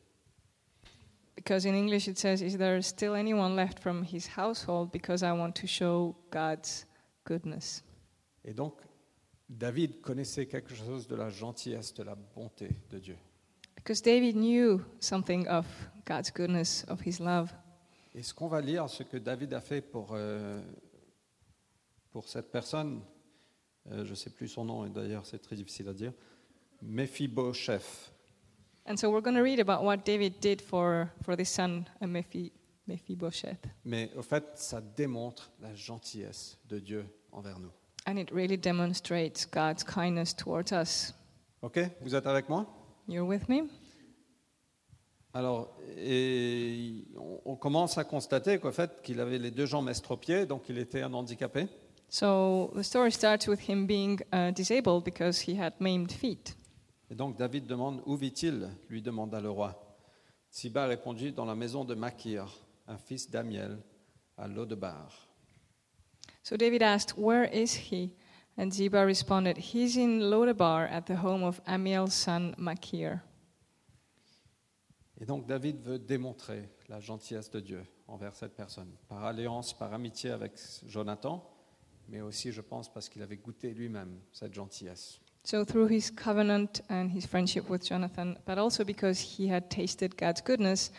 Because 1.36 1.64
in 1.64 1.74
English 1.74 2.08
it 2.08 2.18
says, 2.18 2.42
Is 2.42 2.58
there 2.58 2.82
still 2.82 3.14
anyone 3.14 3.54
left 3.54 3.78
from 3.78 4.04
his 4.04 4.28
household? 4.36 4.90
Because 4.90 5.22
I 5.22 5.30
want 5.30 5.52
to 5.60 5.66
show 5.66 6.16
God's 6.30 6.86
goodness. 7.26 7.84
Et 8.44 8.54
donc, 8.54 8.74
David 9.48 10.00
connaissait 10.00 10.46
quelque 10.46 10.74
chose 10.74 11.06
de 11.08 11.16
la 11.16 11.28
gentillesse, 11.28 11.92
de 11.94 12.02
la 12.02 12.14
bonté 12.14 12.70
de 12.90 12.98
Dieu. 12.98 13.16
Because 13.74 14.02
David 14.02 14.36
knew 14.36 14.80
something 15.00 15.48
of 15.48 15.66
God's 16.06 16.30
goodness, 16.30 16.84
of 16.88 17.00
his 17.04 17.18
love. 17.18 17.52
Et 18.14 18.22
ce 18.22 18.34
qu'on 18.34 18.48
va 18.48 18.60
lire, 18.60 18.88
ce 18.88 19.02
que 19.02 19.16
David 19.16 19.54
a 19.54 19.60
fait 19.60 19.80
pour, 19.80 20.10
euh, 20.12 20.60
pour 22.10 22.28
cette 22.28 22.50
personne, 22.50 23.02
euh, 23.90 24.04
je 24.04 24.10
ne 24.10 24.14
sais 24.14 24.30
plus 24.30 24.48
son 24.48 24.64
nom, 24.64 24.84
et 24.84 24.90
d'ailleurs 24.90 25.24
c'est 25.24 25.38
très 25.38 25.56
difficile 25.56 25.88
à 25.88 25.94
dire, 25.94 26.12
Mephibosheth. 26.82 28.12
And 28.86 28.96
so 28.96 29.10
we're 29.10 29.22
going 29.22 29.36
to 29.36 29.42
read 29.42 29.60
about 29.60 29.84
what 29.84 29.98
David 30.04 30.40
did 30.40 30.60
for, 30.60 31.08
for 31.22 31.36
this 31.36 31.50
son, 31.50 31.84
uh, 32.00 32.06
Mephi, 32.06 32.50
Mephibosheth. 32.86 33.66
Mais 33.84 34.10
au 34.16 34.22
fait, 34.22 34.44
ça 34.54 34.80
démontre 34.80 35.50
la 35.60 35.74
gentillesse 35.74 36.58
de 36.68 36.78
Dieu 36.78 37.06
envers 37.32 37.58
nous. 37.58 37.70
And 38.06 38.16
it 38.16 38.30
really 38.32 38.56
demonstrates 38.58 39.46
God's 39.52 39.84
kindness 39.84 40.34
towards 40.34 40.72
us. 40.72 41.14
Ok, 41.62 41.78
vous 42.00 42.14
êtes 42.14 42.26
avec 42.26 42.48
moi? 42.48 42.66
You're 43.08 43.26
with 43.26 43.48
me? 43.48 43.68
Alors, 45.32 45.76
et 45.96 47.04
on, 47.16 47.40
on 47.44 47.56
commence 47.56 47.98
à 47.98 48.04
constater 48.04 48.58
qu'au 48.58 48.72
fait, 48.72 49.00
qu'il 49.02 49.20
avait 49.20 49.38
les 49.38 49.50
deux 49.52 49.66
jambes 49.66 49.88
estropiées, 49.88 50.46
donc 50.46 50.68
il 50.68 50.78
était 50.78 51.02
un 51.02 51.12
handicapé. 51.14 51.68
So 52.08 52.72
the 52.74 52.82
story 52.82 53.12
starts 53.12 53.46
with 53.46 53.68
him 53.68 53.86
being 53.86 54.18
uh, 54.32 54.50
disabled 54.52 55.04
because 55.04 55.46
he 55.46 55.56
had 55.60 55.74
maimed 55.78 56.10
feet. 56.10 56.56
Et 57.10 57.14
donc 57.14 57.36
David 57.36 57.66
demande 57.66 58.02
Où 58.06 58.16
vit-il? 58.16 58.68
lui 58.88 59.02
demanda 59.02 59.40
le 59.40 59.50
roi. 59.50 59.96
Siba 60.50 60.86
répondit 60.86 61.30
Dans 61.30 61.44
la 61.44 61.54
maison 61.54 61.84
de 61.84 61.94
Makir, 61.94 62.46
un 62.90 62.98
fils 62.98 63.30
d'Amiel, 63.30 63.78
à 64.36 64.48
Lodebar. 64.48 65.28
So 66.42 66.56
David 66.56 66.82
asked, 66.82 67.16
Where 67.16 67.44
is 67.44 67.90
he? 67.90 68.14
And 68.56 68.72
Ziba 68.72 69.04
responded, 69.06 69.56
He's 69.58 69.96
in 69.96 70.20
Lodebar 70.30 70.90
at 70.90 71.06
the 71.06 71.16
home 71.16 71.44
of 71.44 71.60
Amiel's 71.66 72.14
son 72.14 72.54
Machir. 72.58 73.20
Et 75.20 75.26
donc 75.26 75.46
David 75.46 75.80
veut 75.82 75.98
démontrer 75.98 76.68
la 76.88 76.98
gentillesse 76.98 77.50
de 77.50 77.60
Dieu 77.60 77.82
envers 78.08 78.34
cette 78.34 78.54
personne, 78.54 78.90
par 79.06 79.24
alliance, 79.24 79.76
par 79.76 79.92
amitié 79.92 80.30
avec 80.30 80.52
Jonathan, 80.86 81.46
mais 82.08 82.22
aussi, 82.22 82.50
je 82.50 82.62
pense, 82.62 82.92
parce 82.92 83.08
qu'il 83.08 83.22
avait 83.22 83.36
goûté 83.36 83.72
lui-même 83.72 84.18
cette 84.32 84.54
gentillesse. 84.54 85.20
So 85.44 85.64
through 85.64 85.88
his 85.90 86.10
covenant 86.10 86.82
and 86.90 87.08
his 87.14 87.26
friendship 87.26 87.68
with 87.70 87.86
Jonathan, 87.86 88.34
but 88.46 88.58
also 88.58 88.84
because 88.84 89.20
he 89.20 89.50
had 89.50 89.70
tasted 89.70 90.16
God's 90.18 90.42
goodness, 90.42 90.90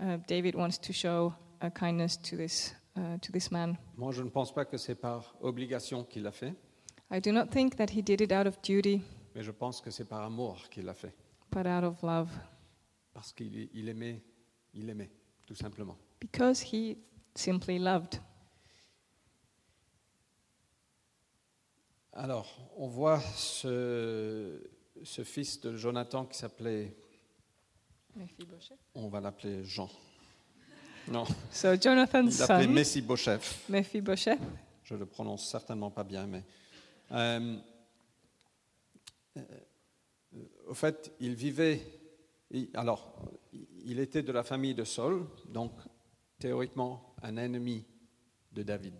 uh, 0.00 0.18
David 0.26 0.54
wants 0.54 0.78
to 0.78 0.92
show 0.92 1.32
a 1.60 1.70
kindness 1.70 2.16
to 2.18 2.36
this, 2.36 2.74
uh, 2.96 3.18
to 3.20 3.32
this 3.32 3.50
man. 3.50 3.76
Moi, 3.96 4.12
je 4.12 4.22
ne 4.22 4.30
pense 4.30 4.52
pas 4.52 4.64
que 4.64 4.76
c'est 4.76 4.94
par 4.94 5.34
obligation 5.40 6.04
qu'il 6.04 6.22
l'a 6.22 6.32
fait, 6.32 6.54
I 7.10 7.20
do 7.20 7.30
not 7.32 7.46
think 7.50 7.76
that 7.76 7.90
he 7.90 8.02
did 8.02 8.20
it 8.20 8.32
out 8.32 8.46
of 8.46 8.60
duty, 8.62 9.00
mais 9.34 9.42
je 9.42 9.52
pense 9.52 9.80
que 9.80 9.90
c'est 9.90 10.04
par 10.06 10.22
amour 10.24 10.68
qu'il 10.70 10.84
l'a 10.84 10.94
fait, 10.94 11.14
but 11.52 11.66
out 11.66 11.84
of 11.84 12.02
love, 12.02 12.30
parce 13.14 13.32
qu'il 13.32 13.68
il 13.72 13.88
aimait, 13.88 14.22
il 14.74 14.88
aimait, 14.90 15.10
tout 15.46 15.54
simplement. 15.54 15.96
because 16.20 16.60
he 16.60 16.96
simply 17.34 17.78
loved. 17.78 18.20
Alors, 22.12 22.70
on 22.78 22.86
voit 22.88 23.20
ce, 23.20 24.58
ce 25.04 25.22
fils 25.22 25.60
de 25.60 25.76
Jonathan 25.76 26.24
qui 26.24 26.38
s'appelait, 26.38 26.96
on 28.94 29.08
va 29.08 29.20
l'appeler 29.20 29.64
Jean. 29.64 29.88
Non, 31.08 31.24
So 31.52 31.76
Jonathan's 31.80 32.34
il 32.34 32.40
l'appelait 32.40 32.64
son. 32.66 32.70
Mephibosheth, 33.68 34.38
Je 34.84 34.94
le 34.94 35.06
prononce 35.06 35.48
certainement 35.48 35.90
pas 35.90 36.02
bien, 36.04 36.26
mais. 36.26 36.42
euh, 37.12 37.56
euh, 39.36 39.42
au 40.68 40.74
fait, 40.74 41.12
il 41.20 41.34
vivait. 41.34 41.80
il- 42.50 42.70
alors, 42.74 43.14
il 43.84 43.98
était 44.00 44.22
de 44.22 44.32
la 44.32 44.42
famille 44.42 44.74
de 44.74 44.84
Saul, 44.84 45.26
donc 45.48 45.72
théoriquement 46.38 47.14
un 47.22 47.36
ennemi 47.36 47.84
de 48.52 48.62
David. 48.62 48.94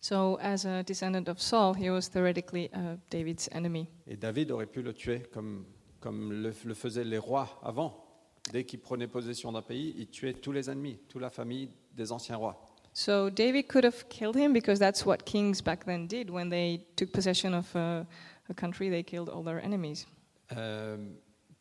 So, 0.00 0.38
as 0.40 0.64
a 0.66 0.82
descendant 0.82 1.26
of 1.28 1.40
Saul, 1.40 1.74
he 1.76 1.90
was 1.90 2.08
theoretically 2.10 2.66
uh, 2.74 2.96
David's 3.10 3.48
enemy. 3.52 3.88
Et 4.06 4.16
David 4.16 4.50
aurait 4.52 4.66
pu 4.66 4.82
le 4.82 4.92
tuer 4.94 5.20
comme, 5.32 5.64
comme 6.00 6.32
le, 6.32 6.52
le 6.64 6.74
faisaient 6.74 7.04
les 7.04 7.18
rois 7.18 7.58
avant. 7.62 8.05
Dès 8.52 8.64
qu'ils 8.64 8.80
prenaient 8.80 9.08
possession 9.08 9.52
d'un 9.52 9.62
pays, 9.62 9.94
ils 9.98 10.08
tuaient 10.08 10.34
tous 10.34 10.52
les 10.52 10.70
ennemis, 10.70 10.98
toute 11.08 11.20
la 11.20 11.30
famille 11.30 11.70
des 11.94 12.12
anciens 12.12 12.36
rois. 12.36 12.64
So, 12.92 13.28
David 13.28 13.66
could 13.68 13.84
have 13.84 14.08
killed 14.08 14.36
him 14.36 14.54
because 14.54 14.78
that's 14.78 15.04
what 15.04 15.18
kings 15.26 15.60
back 15.60 15.84
then 15.84 16.06
did. 16.06 16.30
When 16.30 16.48
they 16.48 16.80
took 16.96 17.12
possession 17.12 17.52
of 17.52 17.74
a, 17.76 18.06
a 18.48 18.54
country, 18.54 18.88
they 18.88 19.02
killed 19.02 19.28
all 19.28 19.44
their 19.44 19.62
enemies. 19.62 20.06
Euh, 20.56 20.96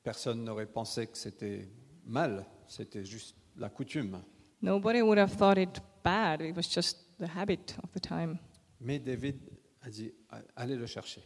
personne 0.02 0.46
n'aurait 0.46 0.66
pensé 0.66 1.08
que 1.08 1.18
c'était 1.18 1.68
mal, 2.06 2.46
c'était 2.68 3.04
juste 3.04 3.36
la 3.58 3.70
coutume. 3.70 4.22
Nobody 4.62 5.02
would 5.02 5.18
have 5.18 5.36
thought 5.36 5.58
it 5.58 5.82
bad, 6.04 6.42
it 6.42 6.56
was 6.56 6.70
just 6.74 7.00
the 7.20 7.28
habit 7.28 7.76
of 7.84 7.92
the 7.92 8.00
time. 8.00 8.38
Mais 8.80 9.00
David 9.00 9.36
a 9.82 9.90
dit 9.90 10.14
Allez 10.56 10.76
le 10.78 10.86
chercher, 10.86 11.22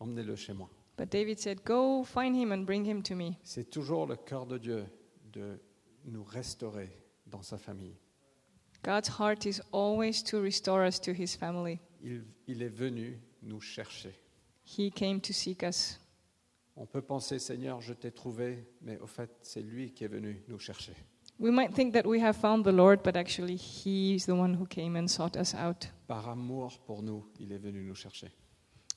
emmenez-le 0.00 0.34
chez 0.34 0.54
moi. 0.54 0.68
But 0.96 1.10
David 1.10 1.38
said, 1.38 1.62
Go 1.64 2.02
find 2.04 2.34
him 2.34 2.52
and 2.52 2.64
bring 2.64 2.84
him 2.84 3.02
to 3.02 3.14
me. 3.14 3.36
C'est 3.44 3.70
toujours 3.70 4.06
le 4.06 4.16
cœur 4.16 4.46
de 4.46 4.58
Dieu 4.58 4.84
de 5.32 5.58
nous 6.04 6.24
restaurer 6.24 6.90
dans 7.26 7.42
sa 7.42 7.58
famille. 7.58 7.96
God's 8.84 9.08
heart 9.20 9.46
is 9.46 9.60
always 9.72 10.22
to 10.24 10.40
restore 10.40 10.84
us 10.86 11.00
to 11.00 11.12
his 11.12 11.36
family. 11.36 11.78
Il, 12.02 12.24
il 12.48 12.62
est 12.62 12.68
venu 12.74 13.20
nous 13.42 13.60
chercher. 13.60 14.12
He 14.64 14.90
came 14.90 15.20
to 15.20 15.32
seek 15.32 15.62
us. 15.62 15.98
On 16.76 16.86
peut 16.86 17.02
penser 17.02 17.38
Seigneur, 17.38 17.80
je 17.80 17.92
t'ai 17.92 18.10
trouvé, 18.10 18.66
mais 18.80 18.98
au 18.98 19.06
fait, 19.06 19.30
c'est 19.42 19.62
lui 19.62 19.92
qui 19.92 20.04
est 20.04 20.08
venu 20.08 20.42
nous 20.48 20.58
chercher. 20.58 20.94
We 21.38 21.52
might 21.52 21.74
think 21.74 21.92
that 21.94 22.06
we 22.06 22.20
have 22.22 22.36
found 22.36 22.64
the 22.64 22.72
Lord, 22.72 23.02
but 23.04 23.16
actually, 23.16 23.56
He's 23.56 24.26
the 24.26 24.30
one 24.34 24.54
who 24.54 24.66
came 24.66 24.96
and 24.96 25.06
sought 25.08 25.36
us 25.36 25.54
out. 25.54 25.88
Par 26.06 26.28
amour 26.28 26.78
pour 26.86 27.02
nous, 27.02 27.24
il 27.40 27.52
est 27.52 27.58
venu 27.58 27.82
nous 27.84 27.94
chercher. 27.94 28.30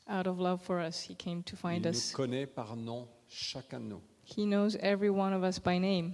Out 0.07 0.27
of 0.27 0.39
love 0.39 0.61
for 0.61 0.79
us, 0.79 1.07
He 1.09 1.15
came 1.15 1.43
to 1.43 1.55
Il 1.55 1.57
find 1.57 1.85
nous 1.85 1.91
us. 1.91 2.11
connaît 2.11 2.45
par 2.47 2.75
nom, 2.75 3.07
chacun 3.27 3.79
de 3.79 3.85
nous. 3.85 4.01
He 4.25 4.45
knows 4.45 4.75
every 4.81 5.09
one 5.09 5.33
of 5.33 5.43
us 5.43 5.59
by 5.59 5.79
name. 5.79 6.13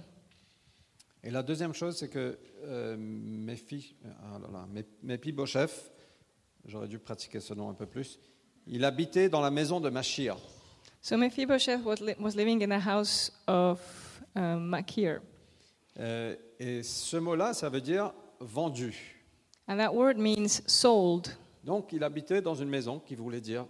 Et 1.24 1.30
la 1.30 1.42
deuxième 1.42 1.72
chose, 1.72 1.96
c'est 1.96 2.08
que 2.08 2.38
euh, 2.64 2.96
Méphi- 2.98 3.94
ah 4.04 4.38
là 4.40 4.48
là, 4.52 4.66
Mé- 4.72 4.86
Méphibosheth, 5.02 5.92
j'aurais 6.64 6.88
dû 6.88 6.98
pratiquer 6.98 7.38
ce 7.40 7.54
nom 7.54 7.68
un 7.68 7.74
peu 7.74 7.86
plus, 7.86 8.18
il 8.66 8.84
habitait 8.84 9.28
dans 9.28 9.40
la 9.40 9.50
maison 9.50 9.80
de 9.80 9.88
Machir. 9.88 10.36
So 11.00 11.16
Mephibosheth 11.16 11.84
was, 11.84 11.96
li- 12.00 12.14
was 12.20 12.32
living 12.36 12.62
in 12.62 12.68
the 12.76 12.84
house 12.84 13.32
of 13.46 13.80
um, 14.34 14.66
Machir. 14.68 15.20
Euh, 15.98 16.34
et 16.58 16.82
ce 16.82 17.16
mot-là, 17.16 17.54
ça 17.54 17.68
veut 17.68 17.80
dire 17.80 18.12
vendu. 18.40 19.20
And 19.68 19.76
that 19.78 19.92
word 19.94 20.16
means 20.16 20.62
sold. 20.66 21.28
Donc, 21.64 21.92
il 21.92 22.02
habitait 22.02 22.42
dans 22.42 22.56
une 22.56 22.68
maison 22.68 22.98
qui 22.98 23.14
voulait 23.14 23.40
dire, 23.40 23.66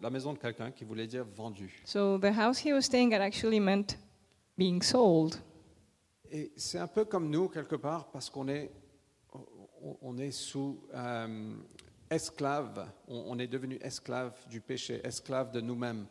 la 0.00 0.10
maison 0.10 0.32
de 0.32 0.38
quelqu'un 0.38 0.70
qui 0.70 0.84
voulait 0.84 1.08
dire 1.08 1.24
vendu. 1.24 1.82
So 1.84 2.16
the 2.18 2.30
house 2.36 2.64
he 2.64 2.72
was 2.72 2.82
staying 2.82 3.12
at 3.14 3.20
actually 3.20 3.58
meant 3.58 3.98
being 4.56 4.80
sold. 4.82 5.36
Et 6.34 6.50
c'est 6.56 6.78
un 6.78 6.86
peu 6.86 7.04
comme 7.04 7.28
nous, 7.30 7.48
quelque 7.48 7.76
part, 7.76 8.10
parce 8.10 8.30
qu'on 8.30 8.48
est, 8.48 8.70
on- 10.00 10.16
est 10.18 10.30
sous 10.30 10.80
euh, 10.94 11.54
esclave, 12.10 12.88
on, 13.06 13.24
on 13.28 13.38
est 13.38 13.46
devenu 13.46 13.78
esclave 13.82 14.32
du 14.48 14.60
péché, 14.62 15.00
esclave 15.04 15.50
de 15.52 15.60
nous-mêmes. 15.60 16.06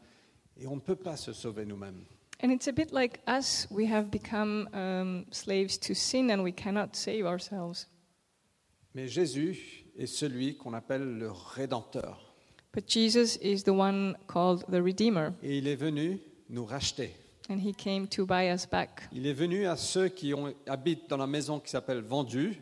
Et 0.58 0.68
on 0.68 0.76
ne 0.76 0.82
peut 0.82 0.96
pas 0.96 1.18
se 1.18 1.34
sauver 1.34 1.66
nous-mêmes. 1.66 2.04
And 2.44 2.50
it's 2.52 2.68
a 2.68 2.72
bit 2.72 2.92
like 2.92 3.20
us. 3.28 3.68
We 3.72 3.88
have 3.92 4.10
become 4.12 4.68
um, 4.74 5.26
slaves 5.32 5.80
to 5.80 5.94
sin 5.96 6.30
and 6.32 6.42
we 6.44 6.54
cannot 6.54 6.90
save 6.96 7.26
ourselves. 7.26 7.88
Mais 8.94 9.08
Jésus 9.08 9.86
est 9.98 10.06
celui 10.08 10.56
qu'on 10.58 10.74
appelle 10.74 11.18
le 11.18 11.32
Rédempteur. 11.32 12.34
But 12.74 12.88
Jesus 12.90 13.38
is 13.42 13.64
the 13.64 13.70
one 13.70 14.16
called 14.28 14.66
the 14.72 14.82
Redeemer, 14.84 15.34
Et 15.44 15.58
il 15.58 15.68
est 15.68 15.76
venu 15.76 16.20
nous 16.50 16.66
racheter. 16.66 17.12
And 17.52 17.60
he 17.60 17.74
came 17.74 18.08
to 18.08 18.26
buy 18.26 18.52
us 18.54 18.66
back. 18.66 19.08
Il 19.12 19.28
est 19.28 19.34
venu 19.34 19.68
à 19.68 19.76
ceux 19.76 20.08
qui 20.08 20.34
ont- 20.34 20.54
habitent 20.68 21.10
dans 21.10 21.18
la 21.18 21.28
maison 21.28 21.60
qui 21.60 21.70
s'appelle 21.70 22.02
Vendu, 22.02 22.58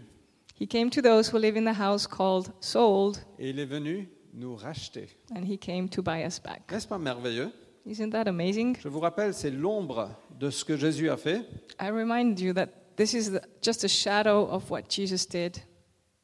He 0.60 0.68
came 0.68 0.90
to 0.90 1.02
those 1.02 1.32
who 1.34 1.38
live 1.38 1.56
in 1.58 1.64
the 1.72 1.78
house 1.80 2.06
called 2.06 2.52
sold, 2.60 3.18
et 3.38 3.50
il 3.52 3.60
est 3.60 3.66
venu 3.66 4.10
nous 4.34 4.56
racheter. 4.56 5.08
and 5.36 5.44
he 5.46 5.58
came 5.58 5.88
to 5.90 6.02
buy 6.02 6.26
us 6.26 6.40
back. 6.40 6.70
N'est-ce 6.72 6.88
pas 6.88 6.98
merveilleux? 6.98 7.52
Isn't 7.86 8.10
that 8.12 8.28
amazing? 8.28 8.76
Je 8.82 8.90
vous 8.90 9.00
rappelle, 9.00 9.34
c'est 9.34 9.52
l'ombre 9.52 10.10
de 10.38 10.50
ce 10.50 10.66
que 10.66 10.76
Jésus 10.76 11.10
a 11.10 11.16
fait. 11.18 11.44
I 11.82 11.90
remind 11.90 12.38
you 12.40 12.54
that 12.54 12.68
this 12.98 13.14
is 13.14 13.32
the, 13.32 13.42
just 13.64 13.84
a 13.86 13.88
shadow 13.88 14.48
of 14.52 14.70
what 14.70 14.82
Jesus 14.90 15.26
did. 15.30 15.58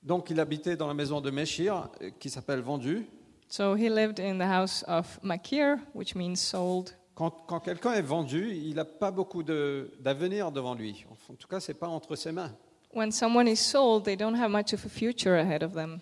Donc 0.03 0.29
il 0.29 0.39
habitait 0.39 0.75
dans 0.75 0.87
la 0.87 0.93
maison 0.93 1.21
de 1.21 1.31
Méchir, 1.31 1.89
euh, 2.01 2.09
qui 2.19 2.29
s'appelle 2.29 2.59
Vendu. 2.59 3.07
So 3.47 3.75
he 3.75 3.89
lived 3.89 4.19
in 4.19 4.37
the 4.37 4.47
house 4.51 4.83
of 4.87 5.17
Makir, 5.23 5.77
which 5.93 6.13
means 6.13 6.35
sold. 6.35 6.91
Quand, 7.15 7.31
quand 7.47 7.61
quelqu'un 7.61 7.93
est 7.93 8.01
vendu, 8.01 8.51
il 8.53 8.75
n'a 8.75 8.83
pas 8.85 9.09
beaucoup 9.09 9.41
de- 9.41 9.89
d'avenir 9.99 10.51
devant 10.51 10.75
lui. 10.75 11.05
En 11.29 11.35
tout 11.35 11.47
cas, 11.47 11.59
ce 11.61 11.71
n'est 11.71 11.77
pas 11.77 11.87
entre 11.87 12.15
ses 12.15 12.31
mains. 12.33 12.53
When 12.93 13.11
someone 13.11 13.47
is 13.47 13.55
sold, 13.57 14.03
they 14.03 14.15
don't 14.17 14.35
have 14.35 14.51
much 14.51 14.73
of 14.73 14.85
a 14.85 14.89
future 14.89 15.33
ahead 15.33 15.63
of 15.63 15.73
them. 15.73 15.99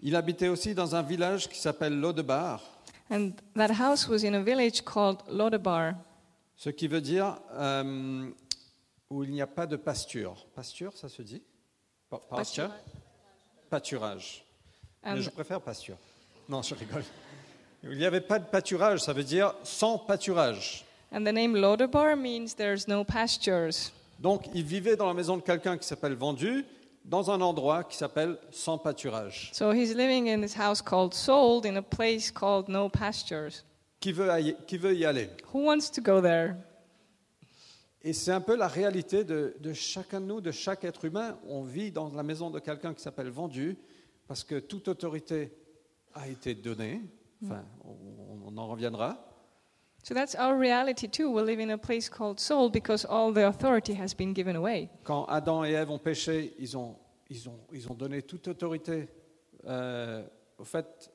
Il 0.00 0.16
habitait 0.16 0.48
aussi 0.48 0.74
dans 0.74 0.94
un 0.94 1.02
village 1.02 1.48
qui 1.48 1.58
s'appelle 1.58 1.98
Lodebar, 1.98 2.60
And 3.12 3.30
that 3.56 3.72
house 3.78 4.06
was 4.08 4.24
in 4.24 4.34
a 4.34 4.40
village 4.42 4.82
called 4.82 5.18
Lodebar, 5.28 5.94
ce 6.56 6.70
qui 6.70 6.86
veut 6.88 7.00
dire 7.00 7.36
euh, 7.52 8.30
où 9.10 9.24
il 9.24 9.30
n'y 9.32 9.42
a 9.42 9.46
pas 9.48 9.66
de 9.66 9.76
pasture. 9.76 10.46
Pasture, 10.54 10.96
ça 10.96 11.08
se 11.08 11.22
dit? 11.22 11.42
Pa- 12.08 12.20
Pasture? 12.30 12.70
Pâturage. 13.68 14.44
Mais 15.04 15.10
And, 15.12 15.16
je 15.16 15.30
préfère 15.30 15.60
pasture. 15.60 15.96
Non, 16.48 16.62
je 16.62 16.74
rigole. 16.74 17.04
Il 17.82 17.96
n'y 17.96 18.04
avait 18.04 18.20
pas 18.20 18.38
de 18.38 18.44
pâturage, 18.44 19.00
ça 19.00 19.12
veut 19.12 19.24
dire 19.24 19.54
sans 19.62 19.98
pâturage. 19.98 20.84
And 21.12 21.24
the 21.24 21.32
name 21.32 21.56
Lodabar 21.56 22.16
means 22.16 22.54
there's 22.56 22.86
no 22.86 23.04
pastures. 23.04 23.90
Donc 24.18 24.44
il 24.54 24.64
vivait 24.64 24.96
dans 24.96 25.06
la 25.06 25.14
maison 25.14 25.36
de 25.36 25.42
quelqu'un 25.42 25.78
qui 25.78 25.86
s'appelle 25.86 26.14
Vendu, 26.14 26.64
dans 27.06 27.30
un 27.30 27.40
endroit 27.40 27.84
qui 27.84 27.96
s'appelle 27.96 28.36
sans 28.50 28.76
pâturage. 28.76 29.50
So 29.54 29.72
he's 29.72 29.94
living 29.94 30.28
in 30.28 30.42
this 30.42 30.54
house 30.54 30.82
called 30.82 31.14
Sold 31.14 31.64
in 31.64 31.76
a 31.76 31.82
place 31.82 32.30
called 32.30 32.68
No 32.68 32.88
Pastures. 32.90 33.64
Qui 33.98 34.12
veut, 34.12 34.30
qui 34.66 34.76
veut 34.76 34.94
y 34.94 35.06
aller? 35.06 35.30
Who 35.54 35.64
wants 35.64 35.90
to 35.94 36.02
go 36.02 36.20
there? 36.20 36.54
Et 38.02 38.12
c'est 38.12 38.32
un 38.32 38.40
peu 38.40 38.56
la 38.56 38.68
réalité 38.68 39.24
de, 39.24 39.56
de 39.58 39.72
chacun 39.72 40.20
de 40.20 40.26
nous, 40.26 40.40
de 40.40 40.50
chaque 40.52 40.84
être 40.84 41.04
humain. 41.04 41.38
On 41.48 41.62
vit 41.62 41.90
dans 41.90 42.10
la 42.10 42.22
maison 42.22 42.50
de 42.50 42.58
quelqu'un 42.58 42.94
qui 42.94 43.02
s'appelle 43.02 43.30
Vendu, 43.30 43.76
parce 44.28 44.44
que 44.44 44.58
toute 44.58 44.88
autorité 44.88 45.52
a 46.14 46.28
été 46.28 46.54
donnée. 46.54 47.00
Enfin, 47.42 47.64
on, 47.84 48.48
on 48.48 48.58
en 48.58 48.66
reviendra. 48.68 49.18
So 50.02 50.14
that's 50.14 50.34
our 50.34 50.56
reality 50.58 51.08
too. 51.08 51.30
We 51.30 51.42
live 51.42 51.60
in 51.60 51.70
a 51.70 51.78
place 51.78 52.08
called 52.08 52.40
Sold 52.40 52.72
because 52.72 53.04
all 53.04 53.32
the 53.32 53.46
authority 53.46 53.94
has 53.94 54.14
been 54.14 54.32
given 54.32 54.56
away. 54.56 54.88
Quand 55.04 55.26
Adam 55.28 55.62
et 55.64 55.72
Ève 55.72 55.90
ont 55.90 55.98
péché, 55.98 56.54
ils 56.58 56.76
ont, 56.76 56.96
ils 57.28 57.48
ont, 57.48 57.58
ils 57.72 57.86
ont 57.90 57.94
donné 57.94 58.22
toute 58.22 58.48
autorité 58.48 59.08
euh, 59.66 60.22
au 60.58 60.64
fait 60.64 61.10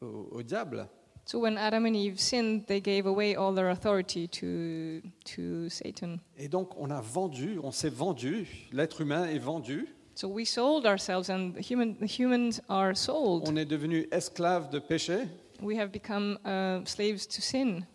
au, 0.00 0.28
au 0.32 0.42
diable. 0.42 0.88
So 1.24 1.38
when 1.38 1.56
Adam 1.56 1.84
and 1.86 1.94
Eve 1.94 2.18
sinned, 2.18 2.66
they 2.66 2.80
gave 2.80 3.06
away 3.06 3.36
all 3.36 3.54
their 3.54 3.68
authority 3.70 4.26
to, 4.28 5.00
to 5.36 5.68
Satan. 5.68 6.18
Et 6.36 6.48
donc 6.48 6.70
on 6.76 6.90
a 6.90 7.00
vendu, 7.00 7.60
on 7.62 7.70
s'est 7.70 7.90
vendu, 7.90 8.48
l'être 8.72 9.02
humain 9.02 9.26
est 9.28 9.38
vendu, 9.38 9.88
So 10.14 10.28
we 10.28 10.44
sold 10.44 10.84
ourselves, 10.84 11.30
and 11.30 11.54
the, 11.54 11.62
human, 11.62 11.96
the 11.98 12.06
humans 12.06 12.60
are 12.68 12.94
sold. 12.94 13.48
on 13.48 13.56
est 13.56 13.64
devenu 13.64 14.06
esclave 14.10 14.68
de 14.70 14.78
péché 14.78 15.26
We 15.62 15.76
have 15.78 15.90
become 15.92 16.38
uh, 16.44 16.84
slaves 16.84 17.26
to 17.28 17.40
sin. 17.40 17.86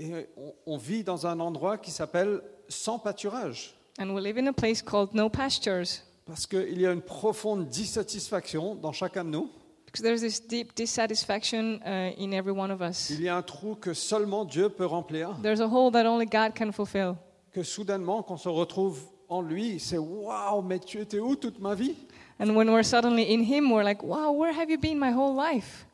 et 0.00 0.28
on, 0.36 0.54
on 0.66 0.76
vit 0.78 1.02
dans 1.04 1.26
un 1.26 1.38
endroit 1.40 1.76
qui 1.78 1.90
s'appelle 1.90 2.40
sans 2.68 2.98
pâturage. 2.98 3.74
And 4.00 4.10
we 4.14 4.22
live 4.22 4.38
in 4.38 4.46
a 4.46 4.52
place 4.52 4.80
called 4.80 5.12
no 5.12 5.28
pastures 5.28 6.02
Parce 6.24 6.46
qu'il 6.46 6.80
y 6.80 6.86
a 6.86 6.92
une 6.92 7.02
profonde 7.02 7.68
dissatisfaction 7.68 8.74
dans 8.76 8.92
chacun 8.92 9.24
de 9.24 9.30
nous. 9.30 9.50
because 9.86 10.02
there's 10.02 10.20
this 10.20 10.38
deep 10.40 10.74
dissatisfaction 10.74 11.80
uh, 11.84 12.12
in 12.18 12.32
every 12.32 12.52
one 12.52 12.70
of 12.70 12.80
us. 12.82 13.10
Il 13.10 13.22
y 13.22 13.28
a 13.28 13.36
un 13.36 13.42
trou 13.42 13.74
que 13.74 13.92
seulement 13.94 14.44
Dieu 14.44 14.68
peut 14.68 14.86
remplir. 14.86 15.34
There's 15.42 15.60
a 15.60 15.66
hole 15.68 15.90
that 15.92 16.06
only 16.06 16.26
God 16.26 16.54
can 16.54 16.70
fulfill. 16.72 17.16
Que 17.52 17.62
soudainement, 17.62 18.22
quand 18.22 18.34
on 18.34 18.38
se 18.38 18.48
retrouve 18.48 19.00
en 19.28 19.40
lui, 19.42 19.80
c'est 19.80 19.98
waouh, 19.98 20.62
mais 20.62 20.78
tu 20.78 21.00
étais 21.00 21.18
où 21.18 21.34
toute 21.36 21.58
ma 21.58 21.74
vie? 21.74 21.96
And 22.38 22.54
when 22.54 22.68
we're 22.70 22.84
suddenly 22.84 23.24
in 23.34 23.42
Him, 23.42 23.70
we're 23.72 23.82
like, 23.82 24.02
wow, 24.02 24.30
where 24.30 24.52
have 24.52 24.70
you 24.70 24.78
been 24.78 24.98
my 24.98 25.10
whole 25.10 25.34
life? 25.34 25.86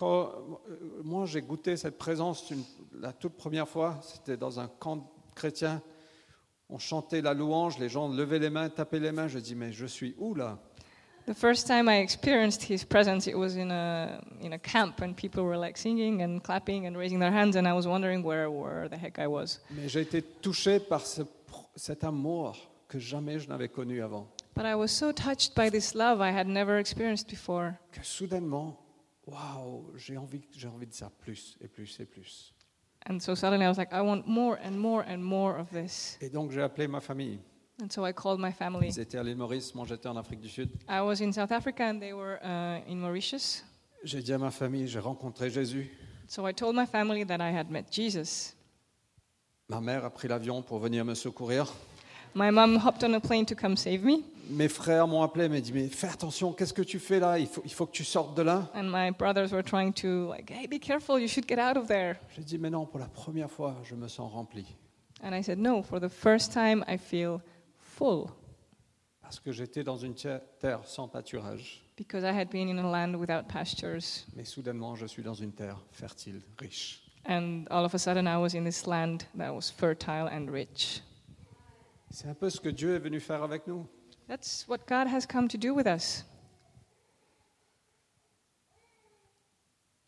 Quand 0.00 0.32
moi 1.04 1.26
j'ai 1.26 1.42
goûté 1.42 1.76
cette 1.76 1.98
présence 1.98 2.50
une- 2.50 2.64
la 2.98 3.12
toute 3.12 3.34
première 3.34 3.68
fois, 3.68 3.98
c'était 4.02 4.38
dans 4.38 4.58
un 4.58 4.66
camp 4.66 5.12
chrétien. 5.34 5.82
On 6.70 6.78
chantait 6.78 7.20
la 7.20 7.34
louange, 7.34 7.78
les 7.78 7.90
gens 7.90 8.08
levaient 8.08 8.38
les 8.38 8.48
mains, 8.48 8.70
tapaient 8.70 8.98
les 8.98 9.12
mains. 9.12 9.28
Je 9.28 9.38
dis 9.38 9.54
mais 9.54 9.72
je 9.72 9.84
suis 9.84 10.14
où 10.16 10.34
là? 10.34 10.56
The 11.26 11.34
first 11.34 11.66
time 11.66 11.86
I 11.90 11.98
experienced 12.00 12.62
His 12.70 12.82
presence, 12.82 13.26
it 13.26 13.34
was 13.36 13.56
in 13.58 13.70
a, 13.70 14.20
in 14.42 14.52
a 14.52 14.58
camp, 14.58 15.02
and 15.02 15.12
people 15.12 15.42
were 15.42 15.58
like 15.58 15.76
singing 15.76 16.22
and 16.22 16.40
clapping 16.40 16.86
and 16.86 16.96
raising 16.96 17.20
their 17.20 17.30
hands, 17.32 17.54
and 17.56 17.66
I 17.66 17.72
was 17.74 17.86
wondering 17.86 18.24
where, 18.24 18.50
where 18.50 18.88
the 18.88 18.96
heck 18.96 19.18
I 19.18 19.26
was. 19.26 19.60
Mais 19.70 19.86
j'ai 19.88 20.00
été 20.00 20.22
touché 20.22 20.80
par 20.80 21.02
ce- 21.04 21.22
cet 21.76 22.04
amour 22.04 22.56
que 22.88 22.98
jamais 22.98 23.38
je 23.38 23.48
n'avais 23.50 23.68
connu 23.68 24.00
avant. 24.02 24.26
But 24.56 24.64
I 24.64 24.74
was 24.74 24.88
so 24.88 25.12
touched 25.12 25.54
by 25.54 25.70
this 25.70 25.94
love 25.94 26.22
I 26.22 26.32
had 26.34 26.46
never 26.46 26.78
experienced 26.78 27.28
before. 27.28 27.74
Que 27.92 28.02
soudainement, 28.02 28.78
waouh, 29.30 29.92
j'ai 29.96 30.16
envie, 30.16 30.42
j'ai 30.52 30.68
envie 30.68 30.86
de 30.86 30.94
ça 30.94 31.10
plus 31.20 31.56
et 31.60 31.68
plus 31.68 31.98
et 32.00 32.06
plus. 32.06 32.52
And 33.08 33.18
so 33.18 33.34
suddenly 33.34 33.64
I 33.64 33.68
was 33.68 33.78
like, 33.78 33.92
I 33.92 34.02
want 34.02 34.24
more 34.26 34.58
and 34.62 34.72
more 34.72 35.04
and 35.08 35.18
more 35.18 35.58
of 35.58 35.70
this. 35.70 36.18
Et 36.20 36.28
donc 36.28 36.50
j'ai 36.50 36.62
appelé 36.62 36.86
ma 36.86 37.00
famille. 37.00 37.38
And 37.82 37.88
so 37.90 38.06
I 38.06 38.12
called 38.12 38.40
my 38.40 38.52
family. 38.52 38.88
Ils 38.88 39.00
étaient 39.00 39.16
à 39.16 39.22
l'île 39.22 39.36
Maurice, 39.36 39.74
moi 39.74 39.86
j'étais 39.88 40.08
en 40.08 40.16
Afrique 40.16 40.40
du 40.40 40.48
Sud. 40.48 40.68
I 40.88 41.00
was 41.00 41.22
in 41.22 41.32
South 41.32 41.50
Africa 41.50 41.84
and 41.84 41.98
they 41.98 42.12
were 42.12 42.38
uh, 42.42 42.82
in 42.90 42.96
Mauritius. 42.96 43.64
J'ai 44.04 44.20
dit 44.20 44.32
à 44.32 44.38
ma 44.38 44.50
famille, 44.50 44.86
j'ai 44.86 44.98
rencontré 44.98 45.50
Jésus. 45.50 45.90
So 46.28 46.46
I 46.46 46.52
told 46.52 46.76
my 46.76 46.86
family 46.86 47.24
that 47.24 47.40
I 47.40 47.56
had 47.56 47.70
met 47.70 47.84
Jesus. 47.90 48.54
Ma 49.68 49.80
mère 49.80 50.04
a 50.04 50.10
pris 50.10 50.28
l'avion 50.28 50.62
pour 50.62 50.78
venir 50.78 51.04
me 51.04 51.14
secourir. 51.14 51.72
My 52.34 52.50
mom 52.50 52.76
hopped 52.76 53.02
on 53.02 53.14
a 53.14 53.20
plane 53.20 53.44
to 53.46 53.54
come 53.54 53.76
save 53.76 54.04
me, 54.04 54.22
Mes 54.48 54.68
frères 54.68 55.06
m'ont 55.06 55.22
appelé, 55.22 55.48
m'ont 55.48 55.60
dit 55.60 55.72
mais 55.72 55.88
fais 55.88 56.08
attention, 56.08 56.52
qu'est-ce 56.52 56.72
que 56.72 56.82
tu 56.82 56.98
fais 56.98 57.20
là 57.20 57.38
il 57.38 57.46
faut, 57.46 57.62
il 57.64 57.72
faut 57.72 57.86
que 57.86 57.92
tu 57.92 58.04
sortes 58.04 58.36
de 58.36 58.42
là. 58.42 58.68
and 58.74 58.84
my 58.90 59.10
brothers 59.10 59.52
were 59.52 59.62
trying 59.62 59.92
to 59.92 60.28
like, 60.28 60.50
hey, 60.50 60.66
be 60.66 60.78
careful, 60.80 61.18
you 61.18 61.28
should 61.28 61.46
get 61.48 61.58
out 61.58 61.76
of 61.76 61.86
there. 61.88 62.16
J'ai 62.36 62.42
dit 62.42 62.58
mais 62.58 62.70
non, 62.70 62.86
pour 62.86 62.98
la 63.00 63.06
première 63.06 63.50
fois, 63.50 63.76
je 63.84 63.94
me 63.94 64.08
sens 64.08 64.30
rempli 64.32 64.64
And 65.22 65.34
I 65.34 65.42
said, 65.42 65.58
no, 65.58 65.82
for 65.82 66.00
the 66.00 66.08
first 66.08 66.52
time 66.52 66.84
I 66.88 66.96
feel 66.96 67.40
full 67.78 68.28
parce 69.22 69.38
que 69.38 69.52
j'étais 69.52 69.84
dans 69.84 69.96
une 69.98 70.14
terre 70.14 70.80
sans 70.84 71.06
pâturage, 71.06 71.80
because 71.96 72.24
I 72.24 72.32
had 72.32 72.48
been 72.50 72.68
in 72.68 72.78
a 72.78 72.90
land 72.90 73.14
without 73.16 73.46
pastures. 73.46 74.24
mais 74.34 74.44
soudainement 74.44 74.96
je 74.96 75.06
suis 75.06 75.22
dans 75.22 75.34
une 75.34 75.52
terre 75.52 75.78
fertile, 75.92 76.40
riche. 76.58 77.02
And 77.28 77.64
all 77.70 77.84
of 77.84 77.94
a 77.94 77.98
sudden 77.98 78.26
I 78.26 78.36
was 78.36 78.54
in 78.54 78.64
this 78.64 78.86
land 78.86 79.26
that 79.36 79.54
was 79.54 79.70
fertile 79.70 80.26
and 80.28 80.48
rich. 80.50 81.02
C'est 82.10 82.28
un 82.28 82.34
peu 82.34 82.50
ce 82.50 82.60
que 82.60 82.68
Dieu 82.68 82.94
est 82.94 82.98
venu 82.98 83.20
faire 83.20 83.42
avec 83.42 83.66
nous. 83.66 83.86
That's 84.26 84.66
what 84.68 84.78
God 84.88 85.06
has 85.08 85.26
come 85.26 85.48
to 85.48 85.56
do 85.58 85.74
with 85.74 85.86
us. 85.86 86.24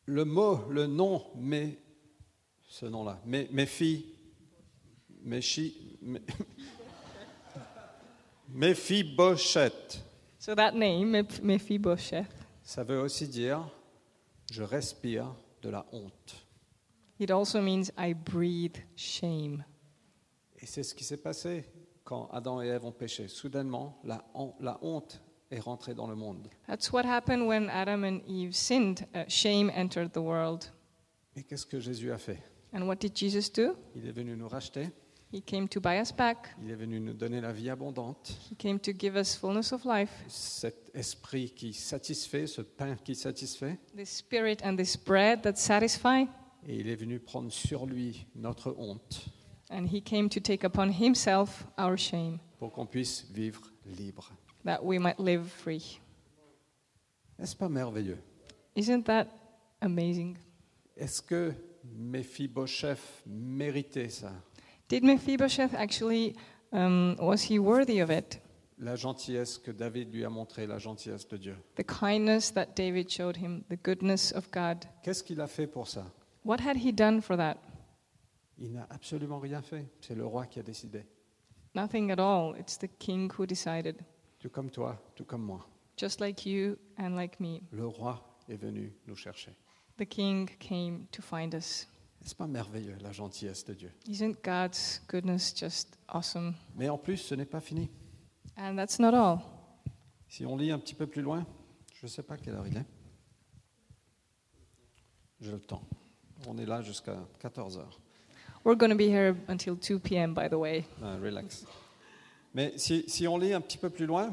Le 0.06 0.24
mot, 0.24 0.66
le 0.68 0.86
nom, 0.86 1.24
mais 1.36 1.78
ce 2.68 2.86
nom-là, 2.86 3.20
mes, 3.24 3.48
mes 3.52 3.66
filles, 3.66 4.04
mes 5.22 5.40
chi, 5.40 5.96
mes, 6.02 6.20
Méphibosheth, 8.48 10.02
So 10.38 10.54
that 10.56 10.72
name, 10.74 11.12
Meph- 11.12 11.40
Mephibosheth, 11.40 12.26
ça 12.64 12.82
veut 12.82 12.98
aussi 13.00 13.28
dire 13.28 13.68
je 14.50 14.62
respire 14.64 15.32
de 15.62 15.70
la 15.70 15.86
honte. 15.92 16.34
it 17.20 17.30
also 17.30 17.60
means 17.62 17.90
I 17.96 18.12
breathe 18.12 18.76
shame. 18.96 19.64
Et 20.60 20.66
c'est 20.66 20.82
ce 20.82 20.94
qui 20.96 21.04
s'est 21.04 21.16
passé 21.22 21.64
quand 22.04 22.28
Adam 22.32 22.60
et 22.62 22.68
Ève 22.68 22.84
ont 22.84 22.92
péché. 22.92 23.28
Soudainement, 23.28 23.98
la, 24.04 24.24
la 24.60 24.78
honte 24.82 25.20
est 25.50 25.60
rentrée 25.60 25.94
dans 25.94 26.06
le 26.06 26.14
monde. 26.14 26.48
That's 26.66 26.92
what 26.92 27.04
happened 27.04 27.46
when 27.46 27.68
Adam 27.70 28.04
and 28.04 28.20
Eve 28.26 28.54
sinned. 28.54 29.06
Uh, 29.14 29.24
shame 29.28 29.70
entered 29.74 30.12
the 30.12 30.18
world. 30.18 30.64
Et 31.36 31.42
qu'est-ce 31.44 31.66
que 31.66 31.80
Jésus 31.80 32.10
a 32.12 32.18
fait? 32.18 32.38
And 32.74 32.86
what 32.86 32.96
did 32.96 33.16
Jesus 33.16 33.50
do? 33.54 33.74
Il 33.94 34.06
est 34.06 34.12
venu 34.12 34.36
nous 34.36 34.48
racheter, 34.48 34.88
He 35.34 35.42
came 35.42 35.66
to 35.68 35.80
buy 35.80 35.98
us 36.00 36.12
back. 36.12 36.54
il 36.62 36.70
est 36.70 36.74
venu 36.74 37.00
nous 37.00 37.14
donner 37.14 37.40
la 37.40 37.52
vie 37.52 37.70
abondante, 37.70 38.34
He 38.50 38.56
came 38.56 38.78
to 38.80 38.92
give 38.98 39.14
us 39.16 39.34
fullness 39.34 39.72
of 39.72 39.84
life, 39.84 40.10
cet 40.28 40.90
esprit 40.94 41.50
qui 41.54 41.72
satisfait, 41.72 42.46
ce 42.46 42.60
pain 42.62 42.96
qui 42.96 43.14
satisfait. 43.14 43.78
this 43.96 44.10
spirit 44.10 44.58
and 44.64 44.76
this 44.76 44.96
bread 44.96 45.42
that 45.42 45.56
satisfy. 45.56 46.26
Et 46.66 46.76
il 46.80 46.88
est 46.88 46.96
venu 46.96 47.18
prendre 47.18 47.50
sur 47.50 47.86
lui 47.86 48.26
notre 48.36 48.74
honte 48.78 49.26
And 49.74 49.87
he 49.88 50.02
came 50.02 50.28
to 50.28 50.38
take 50.40 50.64
upon 50.64 50.90
himself 50.92 51.66
our 51.78 51.96
shame, 51.96 52.38
pour 52.58 52.70
qu'on 52.70 52.87
puisse 52.87 53.24
vivre 53.32 53.62
libre. 53.87 54.30
that 54.64 54.85
we 54.85 54.98
might 54.98 55.18
live 55.18 55.50
free. 55.50 55.98
N'est-ce 57.38 57.56
pas 57.56 57.68
merveilleux 57.68 58.18
Isn't 58.76 59.04
that 59.04 59.28
amazing? 59.80 60.37
Est-ce 60.96 61.22
que 61.22 61.52
Méphibosheth 61.96 63.22
méritait 63.26 64.08
ça 64.11 64.30
Did 64.88 65.02
Mephibosheth 65.04 65.74
actually, 65.74 66.37
um, 66.72 67.16
was 67.18 67.42
he 67.42 67.58
worthy 67.58 68.00
of 68.00 68.11
it? 68.11 68.38
La 68.78 68.94
gentillesse 68.94 69.58
que 69.58 69.70
David 69.70 70.12
lui 70.12 70.24
a 70.24 70.28
montrée, 70.30 70.66
la 70.66 70.78
gentillesse 70.78 71.26
de 71.28 71.37
Dieu. 71.38 71.56
The 71.76 71.85
kindness 71.85 72.50
that 72.52 72.74
David 72.76 73.11
showed 73.11 73.37
him, 73.37 73.64
the 73.70 73.76
goodness 73.82 74.32
of 74.32 74.50
God. 74.50 74.85
Qu'est-ce 75.02 75.22
qu'il 75.22 75.40
a 75.40 75.46
fait 75.46 75.66
pour 75.66 75.88
ça 75.88 76.04
What 76.44 76.58
had 76.61 76.76
he 76.76 76.92
done 76.92 77.20
for 77.22 77.37
that? 77.37 77.56
Il 78.62 78.72
n'a 78.72 78.87
absolument 78.90 79.40
rien 79.40 79.61
fait. 79.61 79.85
C'est 80.01 80.14
le 80.14 80.25
roi 80.25 80.46
qui 80.46 80.61
a 80.61 80.62
décidé. 80.62 81.05
Nothing 81.75 82.12
at 82.12 82.20
all. 82.20 82.57
It's 82.61 82.79
the 82.79 82.87
king 82.98 83.29
who 83.37 83.44
decided. 83.44 83.96
Tout 84.38 84.51
comme 84.51 84.70
toi, 84.70 84.96
tout 85.16 85.25
comme 85.25 85.42
moi. 85.42 85.66
Just 85.96 86.20
like 86.20 86.46
you 86.46 86.77
and 86.96 87.16
like 87.16 87.40
me, 87.40 87.59
Le 87.72 87.87
roi 87.87 88.22
est 88.48 88.57
venu 88.57 88.94
nous 89.09 89.16
chercher. 89.16 89.51
the 89.98 90.07
king 90.07 90.48
came 90.59 91.07
to 91.11 91.20
find 91.22 91.55
us. 91.55 91.88
N'est-ce 92.20 92.37
pas 92.37 92.46
merveilleux, 92.46 92.96
la 93.01 93.11
gentillesse 93.11 93.64
de 93.64 93.75
Dieu? 93.75 93.90
Isn't 94.07 94.37
God's 94.44 95.03
goodness 95.09 95.53
just 95.57 95.98
awesome? 96.07 96.55
Mais 96.77 96.88
en 96.88 96.98
plus, 96.98 97.16
ce 97.16 97.35
n'est 97.35 97.44
pas 97.44 97.61
fini. 97.61 97.90
And 98.57 98.77
that's 98.77 99.01
not 99.01 99.12
all. 99.12 99.40
Si 100.29 100.46
on 100.46 100.57
lit 100.57 100.70
un 100.70 100.79
petit 100.79 100.94
peu 100.94 101.09
plus 101.09 101.22
loin, 101.22 101.44
je 101.94 102.07
ne 102.07 102.09
sais 102.09 102.22
pas 102.22 102.37
quelle 102.37 102.55
heure 102.55 102.66
il 102.68 102.77
est. 102.77 102.87
J'ai 105.40 105.51
le 105.51 105.61
temps. 105.61 105.83
On 106.46 106.57
est 106.59 106.66
là 106.66 106.81
jusqu'à 106.81 107.16
14 107.40 107.79
heures. 107.79 108.01
We're 108.64 108.77
going 108.77 108.90
to 108.90 108.96
be 108.96 109.09
here 109.09 109.37
until 109.48 109.77
2 109.77 109.98
p.m., 109.98 110.35
by 110.35 110.48
the 110.48 110.59
way. 110.59 110.85
Ah, 111.03 111.16
relax. 111.20 111.64
Mais 112.55 112.72
si, 112.77 113.27
on 113.27 113.38
lit 113.38 113.55
un 113.55 113.61
petit 113.61 113.79
peu 113.79 113.90
plus 113.90 114.07
loin, 114.07 114.33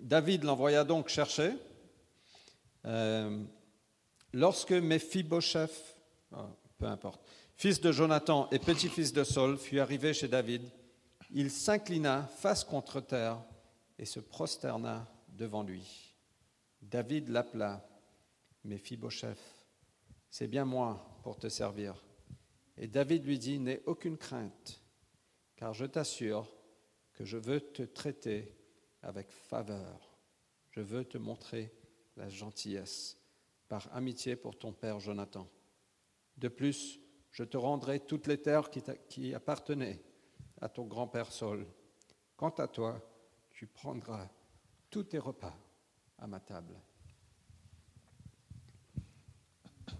David 0.00 0.44
l'envoya 0.44 0.84
donc 0.84 1.08
chercher. 1.08 1.52
Euh, 2.84 3.44
Lorsque 4.32 4.72
Méphibosheth, 4.72 5.96
ah, 6.34 6.50
peu 6.76 6.84
importe, 6.84 7.26
fils 7.56 7.80
de 7.80 7.90
Jonathan 7.90 8.48
et 8.50 8.58
petit-fils 8.58 9.14
de 9.14 9.24
Saul, 9.24 9.56
fut 9.56 9.80
arrivé 9.80 10.12
chez 10.12 10.28
David, 10.28 10.62
il 11.30 11.50
s'inclina 11.50 12.28
face 12.36 12.62
contre 12.62 13.00
terre 13.00 13.38
et 13.98 14.04
se 14.04 14.20
prosterna 14.20 15.06
devant 15.30 15.62
lui. 15.62 16.14
David 16.82 17.30
l'appela, 17.30 17.82
Méphibosheth, 18.64 19.40
c'est 20.30 20.48
bien 20.48 20.66
moi 20.66 21.18
pour 21.22 21.38
te 21.38 21.48
servir. 21.48 21.94
Et 22.78 22.88
David 22.88 23.24
lui 23.24 23.38
dit, 23.38 23.58
N'aie 23.58 23.82
aucune 23.86 24.18
crainte, 24.18 24.80
car 25.56 25.72
je 25.74 25.86
t'assure 25.86 26.52
que 27.14 27.24
je 27.24 27.38
veux 27.38 27.60
te 27.60 27.82
traiter 27.82 28.54
avec 29.02 29.30
faveur. 29.30 30.16
Je 30.70 30.80
veux 30.80 31.04
te 31.04 31.16
montrer 31.16 31.72
la 32.16 32.28
gentillesse 32.28 33.18
par 33.68 33.88
amitié 33.94 34.36
pour 34.36 34.58
ton 34.58 34.72
père 34.72 35.00
Jonathan. 35.00 35.48
De 36.36 36.48
plus, 36.48 37.00
je 37.30 37.44
te 37.44 37.56
rendrai 37.56 38.00
toutes 38.00 38.26
les 38.26 38.40
terres 38.40 38.70
qui, 39.08 39.34
appartenaient 39.34 40.02
à 40.60 40.68
ton 40.68 40.86
grand-père 40.86 41.32
Saul. 41.32 41.66
Quant 42.36 42.50
à 42.50 42.68
toi, 42.68 43.00
tu 43.50 43.66
prendras 43.66 44.28
tous 44.90 45.04
tes 45.04 45.18
repas 45.18 45.56
à 46.18 46.26
ma 46.26 46.40
table. 46.40 46.74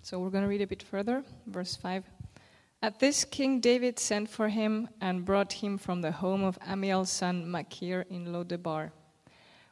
So 0.03 0.21
we're 0.21 0.31
going 0.31 0.45
to 0.45 0.49
read 0.49 0.63
a 0.63 0.67
bit 0.67 0.83
further, 0.83 1.23
verse 1.47 1.79
5. 1.79 2.05
At 2.87 3.01
this, 3.01 3.25
King 3.25 3.59
David 3.59 3.99
sent 3.99 4.31
for 4.31 4.49
him 4.49 4.89
and 5.01 5.25
brought 5.25 5.55
him 5.55 5.77
from 5.77 6.03
the 6.03 6.13
home 6.13 6.45
of 6.45 6.57
Amiel's 6.65 7.11
son 7.11 7.51
Machir 7.51 8.07
in 8.09 8.27
Lodebar. 8.27 8.93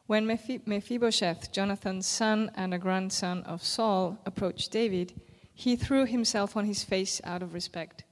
When 0.09 0.27
Mephi- 0.27 0.67
Mephibosheth, 0.67 1.53
Jonathan's 1.53 2.09
son 2.09 2.51
and 2.57 2.75
a 2.75 2.79
grandson 2.79 3.45
of 3.45 3.63
Saul, 3.63 4.19
approached 4.27 4.73
David, 4.73 5.13
he 5.55 5.77
threw 5.77 6.07
himself 6.07 6.57
on 6.57 6.65
his 6.65 6.83
face 6.83 7.21
out 7.23 7.41
of 7.41 7.55
respect. 7.55 8.03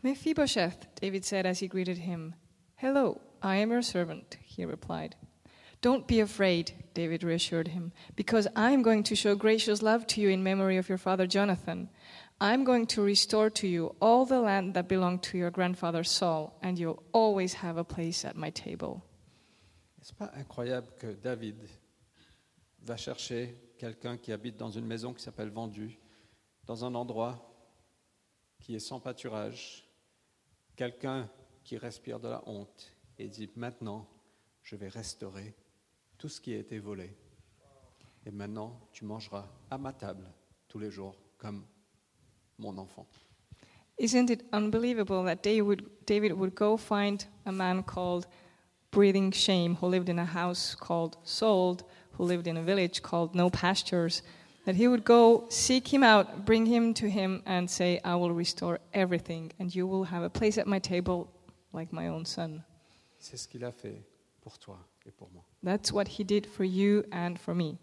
Mephibosheth, 0.00 0.86
David 1.00 1.24
said 1.24 1.44
as 1.44 1.58
he 1.58 1.66
greeted 1.66 1.98
him. 1.98 2.36
Hello, 2.76 3.20
I 3.42 3.56
am 3.56 3.72
your 3.72 3.82
servant, 3.82 4.36
he 4.44 4.64
replied. 4.64 5.16
Don't 5.80 6.06
be 6.06 6.20
afraid, 6.20 6.72
David 6.94 7.24
reassured 7.24 7.68
him, 7.68 7.90
because 8.14 8.46
I'm 8.54 8.82
going 8.82 9.02
to 9.04 9.16
show 9.16 9.34
gracious 9.34 9.82
love 9.82 10.06
to 10.08 10.20
you 10.20 10.28
in 10.28 10.44
memory 10.44 10.76
of 10.76 10.88
your 10.88 10.98
father 10.98 11.26
Jonathan. 11.26 11.88
I'm 12.42 12.64
going 12.64 12.86
to 12.86 13.02
restore 13.02 13.50
to 13.50 13.66
you 13.66 13.94
all 14.00 14.24
the 14.24 14.40
land 14.40 14.72
that 14.72 14.88
belonged 14.88 15.22
to 15.24 15.36
your 15.36 15.50
grandfather 15.50 16.02
Saul, 16.02 16.58
and 16.62 16.78
you'll 16.78 17.02
always 17.12 17.52
have 17.52 17.76
a 17.76 17.84
place 17.84 18.24
at 18.24 18.34
my 18.34 18.50
table. 18.50 19.02
N'est-ce 19.98 20.14
pas 20.14 20.32
incroyable 20.34 20.88
que 20.98 21.08
David 21.08 21.56
va 22.82 22.96
chercher 22.96 23.54
quelqu'un 23.76 24.16
qui 24.16 24.32
habite 24.32 24.56
dans 24.56 24.70
une 24.70 24.86
maison 24.86 25.12
qui 25.12 25.22
s'appelle 25.22 25.50
Vendu, 25.50 25.98
dans 26.64 26.82
un 26.86 26.94
endroit 26.94 27.46
qui 28.58 28.74
est 28.74 28.78
sans 28.78 29.00
pâturage, 29.00 29.86
quelqu'un 30.76 31.28
qui 31.62 31.76
respire 31.76 32.20
de 32.20 32.28
la 32.28 32.42
honte 32.48 32.96
et 33.18 33.28
dit 33.28 33.50
maintenant 33.56 34.08
je 34.62 34.76
vais 34.76 34.88
restaurer 34.88 35.54
tout 36.16 36.30
ce 36.30 36.40
qui 36.40 36.54
a 36.54 36.58
été 36.58 36.78
volé. 36.78 37.14
Et 38.24 38.30
maintenant 38.30 38.80
tu 38.92 39.04
mangeras 39.04 39.46
à 39.70 39.76
ma 39.76 39.92
table 39.92 40.32
tous 40.68 40.78
les 40.78 40.90
jours 40.90 41.16
comme 41.36 41.66
mon 42.60 42.78
enfant. 42.78 43.06
Isn't 43.98 44.30
it 44.30 44.42
unbelievable 44.52 45.24
that 45.24 45.42
David 45.42 45.62
would, 45.62 46.06
David 46.06 46.32
would 46.32 46.54
go 46.54 46.76
find 46.76 47.24
a 47.44 47.52
man 47.52 47.82
called 47.82 48.26
Breathing 48.90 49.30
Shame, 49.30 49.76
who 49.76 49.86
lived 49.86 50.08
in 50.08 50.18
a 50.18 50.24
house 50.24 50.74
called 50.74 51.16
Sold, 51.22 51.84
who 52.12 52.24
lived 52.24 52.46
in 52.46 52.56
a 52.56 52.62
village 52.62 53.02
called 53.02 53.34
No 53.34 53.50
Pastures, 53.50 54.22
that 54.64 54.74
he 54.74 54.88
would 54.88 55.04
go 55.04 55.46
seek 55.48 55.92
him 55.92 56.02
out, 56.02 56.44
bring 56.44 56.66
him 56.66 56.94
to 56.94 57.08
him, 57.08 57.42
and 57.46 57.68
say, 57.68 58.00
I 58.04 58.14
will 58.16 58.32
restore 58.32 58.78
everything, 58.94 59.52
and 59.58 59.74
you 59.74 59.86
will 59.86 60.04
have 60.04 60.22
a 60.22 60.30
place 60.30 60.58
at 60.58 60.66
my 60.66 60.78
table 60.78 61.30
like 61.72 61.92
my 61.92 62.08
own 62.08 62.24
son. 62.24 62.62
C'est 63.18 63.36
ce 63.36 63.46
qu'il 63.46 63.64
a 63.64 63.72
fait 63.72 64.02
pour 64.40 64.58
toi 64.58 64.78
et 65.06 65.12
pour 65.16 65.28
moi. 65.32 65.44
That's 65.62 65.92
what 65.92 66.08
he 66.08 66.24
did 66.24 66.46
for 66.46 66.64
you 66.64 67.04
and 67.12 67.38
for 67.38 67.54
me. 67.54 67.78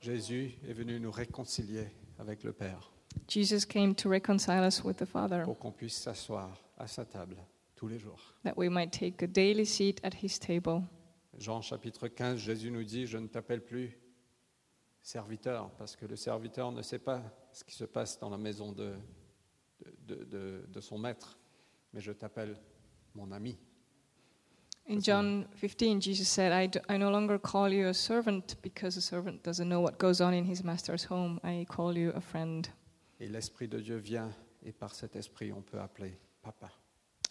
Jésus 0.00 0.52
est 0.68 0.74
venu 0.74 1.00
nous 1.00 1.10
réconcilier 1.10 1.86
avec 2.18 2.44
le 2.44 2.52
Père 2.52 2.92
Jesus 3.28 3.64
came 3.64 3.94
to 3.94 4.08
reconcile 4.10 4.64
us 4.66 4.82
with 4.84 4.96
the 4.98 5.04
Father, 5.06 5.42
pour 5.44 5.58
qu'on 5.58 5.72
puisse 5.72 5.94
s'asseoir 5.96 6.50
à 6.78 6.86
sa 6.86 7.04
table 7.04 7.36
tous 7.76 7.88
les 7.88 7.98
jours. 7.98 8.20
that 8.44 8.54
we 8.56 8.68
might 8.68 8.90
take 8.92 9.22
a 9.22 9.26
daily 9.26 9.64
seat 9.64 10.00
at 10.04 10.12
his 10.22 10.38
table. 10.38 10.82
Jean 11.38 11.62
chapitre 11.62 12.08
15, 12.08 12.38
Jésus 12.38 12.70
nous 12.70 12.84
dit, 12.84 13.06
je 13.06 13.16
ne 13.18 13.26
t'appelle 13.26 13.64
plus 13.64 13.96
serviteur, 15.02 15.70
parce 15.78 15.96
que 15.96 16.06
le 16.06 16.16
serviteur 16.16 16.70
ne 16.72 16.82
sait 16.82 16.98
pas 16.98 17.22
ce 17.52 17.64
qui 17.64 17.74
se 17.74 17.84
passe 17.84 18.18
dans 18.18 18.28
la 18.30 18.36
maison 18.38 18.72
de, 18.72 18.92
de, 20.06 20.24
de- 20.24 20.64
de 20.68 20.80
son 20.80 20.98
maître, 20.98 21.38
mais 21.92 22.00
je 22.00 22.12
t'appelle 22.12 22.56
mon 23.14 23.32
ami. 23.32 23.58
In 24.88 25.00
John 25.00 25.46
15, 25.60 26.02
Jesus 26.02 26.24
said, 26.28 26.52
I, 26.52 26.66
do, 26.66 26.80
I 26.88 26.98
no 26.98 27.08
longer 27.10 27.38
call 27.38 27.72
you 27.72 27.86
a 27.88 27.94
servant 27.94 28.56
because 28.62 28.96
a 28.96 29.00
servant 29.00 29.42
doesn't 29.44 29.68
know 29.68 29.80
what 29.80 29.96
goes 29.98 30.20
on 30.20 30.34
in 30.34 30.44
his 30.44 30.64
master's 30.64 31.04
home. 31.04 31.38
I 31.44 31.64
call 31.68 31.96
you 31.96 32.10
a 32.16 32.20
friend. 32.20 32.68
Et 33.22 33.28
l'Esprit 33.28 33.68
de 33.68 33.78
Dieu 33.78 33.98
vient, 33.98 34.34
et 34.64 34.72
par 34.72 34.92
cet 34.96 35.14
Esprit, 35.14 35.52
on 35.52 35.62
peut 35.62 35.78
appeler 35.78 36.18
papa. 36.42 36.72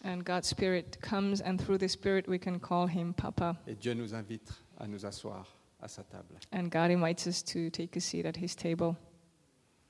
And 0.02 0.24
God's 0.24 0.48
Spirit 0.48 0.98
comes, 1.02 1.42
and 1.42 1.58
through 1.58 1.76
the 1.76 1.86
Spirit, 1.86 2.26
we 2.26 2.38
can 2.38 2.58
call 2.58 2.88
him 2.88 3.12
Papa. 3.12 3.58
Et 3.66 3.74
Dieu 3.74 3.92
nous 3.92 4.14
invite 4.14 4.50
à 4.78 4.88
nous 4.88 5.04
asseoir 5.04 5.46
à 5.82 5.88
sa 5.88 6.02
table. 6.02 6.38
And 6.50 6.70
God 6.70 6.90
invites 6.90 7.26
us 7.26 7.42
to 7.42 7.68
take 7.68 7.94
a 7.94 8.00
seat 8.00 8.24
at 8.24 8.38
his 8.38 8.56
table. 8.56 8.96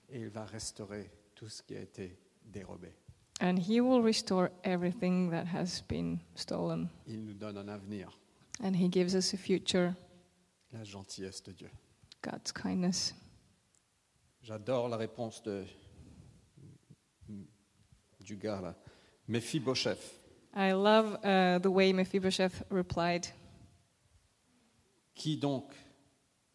Et 0.09 0.19
il 0.19 0.29
va 0.29 0.45
restaurer 0.45 1.09
tout 1.37 1.49
ce 1.49 1.63
qui 1.63 1.77
a 1.77 1.81
été 1.81 2.19
dérobé. 2.45 2.93
And 3.41 3.57
he 3.57 3.81
will 3.81 4.03
restore 4.03 4.51
everything 4.65 5.31
that 5.31 5.47
has 5.47 5.83
been 5.89 6.19
stolen. 6.35 6.89
Il 7.07 7.25
nous 7.25 7.35
donne 7.35 7.59
un 7.59 7.69
avenir, 7.69 8.19
And 8.61 8.75
he 8.75 8.89
gives 8.91 9.15
us 9.15 9.33
a 9.35 9.37
future, 9.37 9.95
la 10.73 10.83
gentillesse 10.83 11.45
de 11.45 11.53
Dieu. 11.53 11.71
God's 12.23 12.51
kindness. 12.51 13.15
J'adore 14.43 14.89
la 14.89 14.97
réponse 14.97 15.41
de, 15.45 15.65
du 18.23 18.37
gars 18.37 18.61
là. 18.61 18.75
Mephibosheth. 19.29 20.19
I 20.55 20.73
love 20.73 21.19
uh, 21.25 21.59
the 21.59 21.71
way 21.71 21.93
Mephibosheth 21.93 22.63
replied. 22.71 23.27
Qui 25.15 25.37
donc, 25.37 25.73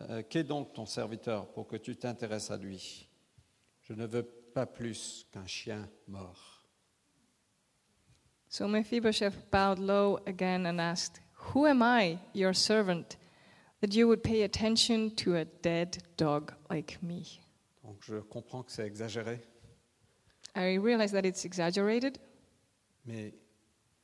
euh, 0.02 0.24
qu'est 0.30 0.44
donc 0.44 0.74
ton 0.74 0.86
serviteur 0.86 1.48
pour 1.54 1.68
que 1.68 1.78
tu 1.78 1.96
t'intéresses 1.96 2.52
à 2.52 2.58
lui? 2.58 3.08
Je 3.82 3.94
ne 3.94 4.06
veux 4.06 4.24
pas 4.24 4.66
plus 4.66 5.26
qu'un 5.32 5.48
chien 5.48 5.88
mort. 6.08 6.64
So 8.50 8.68
Mephibosheth 8.68 9.50
bowed 9.52 9.80
low 9.80 10.20
again 10.26 10.66
and 10.66 10.80
asked, 10.80 11.22
Who 11.54 11.66
am 11.66 11.82
I, 11.82 12.18
your 12.34 12.54
servant, 12.54 13.18
that 13.82 13.94
you 13.94 14.08
would 14.08 14.24
pay 14.24 14.44
attention 14.44 15.12
to 15.18 15.36
a 15.36 15.46
dead 15.46 16.04
dog 16.18 16.54
like 16.70 16.98
me? 17.02 17.40
Donc 17.84 17.98
je 18.02 18.18
comprends 18.18 18.64
que 18.64 18.72
c'est 18.72 18.86
exagéré, 18.86 19.40
I 20.58 20.78
realize 20.78 21.12
that 21.12 21.26
it's 21.26 21.46
exaggerated, 21.46 22.18
mais 23.06 23.34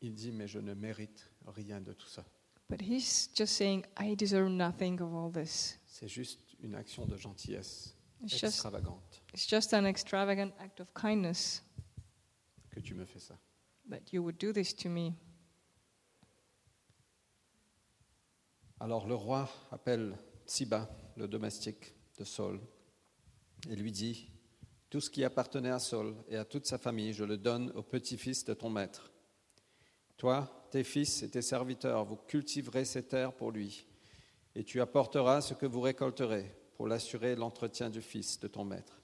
il 0.02 0.14
dit 0.14 0.32
mais 0.32 0.48
je 0.48 0.60
ne 0.60 0.74
mérite 0.74 1.30
rien 1.48 1.82
de 1.82 1.94
tout 1.94 2.08
ça. 2.08 2.24
but 2.70 2.82
he's 2.82 3.30
just 3.36 3.54
saying, 3.56 3.84
I 4.00 4.16
deserve 4.16 4.50
nothing 4.50 5.02
of 5.02 5.14
all 5.14 5.32
this. 5.32 5.80
C'est 5.86 6.08
juste 6.08 6.40
une 6.62 6.76
action 6.76 7.06
de 7.06 7.18
gentillesse 7.18 7.96
It's 8.22 8.32
just, 8.40 8.44
extravagante 8.56 9.22
it's 9.34 9.48
just 9.50 9.74
an 9.74 9.86
extravagant 9.86 10.52
act 10.60 10.80
of 10.80 10.88
kindness 10.94 11.62
que 12.70 12.80
tu 12.80 12.94
me 12.96 13.06
fais 13.06 13.20
ça. 13.20 13.38
that 13.90 14.14
you 14.14 14.22
would 14.24 14.38
do 14.38 14.54
this 14.54 14.74
to 14.76 14.90
me. 14.90 15.14
Alors 18.80 19.08
le 19.08 19.16
roi 19.16 19.50
appelle 19.72 20.18
Tsiba, 20.46 20.90
le 21.16 21.28
domestique 21.28 21.94
de 22.18 22.24
Saul, 22.24 22.60
et 23.70 23.76
lui 23.76 23.92
dit, 23.92 24.30
Tout 24.94 25.02
ce 25.02 25.10
qui 25.10 25.24
appartenait 25.24 25.72
à 25.72 25.80
Saul 25.80 26.14
et 26.30 26.38
à 26.38 26.46
toute 26.46 26.68
sa 26.68 26.78
famille, 26.78 27.14
je 27.14 27.24
le 27.24 27.36
donne 27.36 27.72
au 27.72 27.82
petit-fils 27.82 28.46
de 28.46 28.54
ton 28.54 28.70
maître. 28.70 29.12
Toi, 30.18 30.68
tes 30.70 30.84
fils 30.84 31.24
et 31.24 31.32
tes 31.32 31.42
serviteurs, 31.42 32.06
vous 32.06 32.18
cultiverez 32.28 32.86
ces 32.86 33.02
terres 33.02 33.34
pour 33.34 33.50
lui, 33.50 33.88
et 34.54 34.64
tu 34.64 34.82
apporteras 34.82 35.42
ce 35.42 35.56
que 35.56 35.66
vous 35.66 35.82
récolterez 35.82 36.46
pour 36.76 36.86
l'assurer 36.86 37.36
l'entretien 37.36 37.90
du 37.90 38.04
fils 38.04 38.40
de 38.40 38.48
ton 38.48 38.66
maître. 38.66 39.02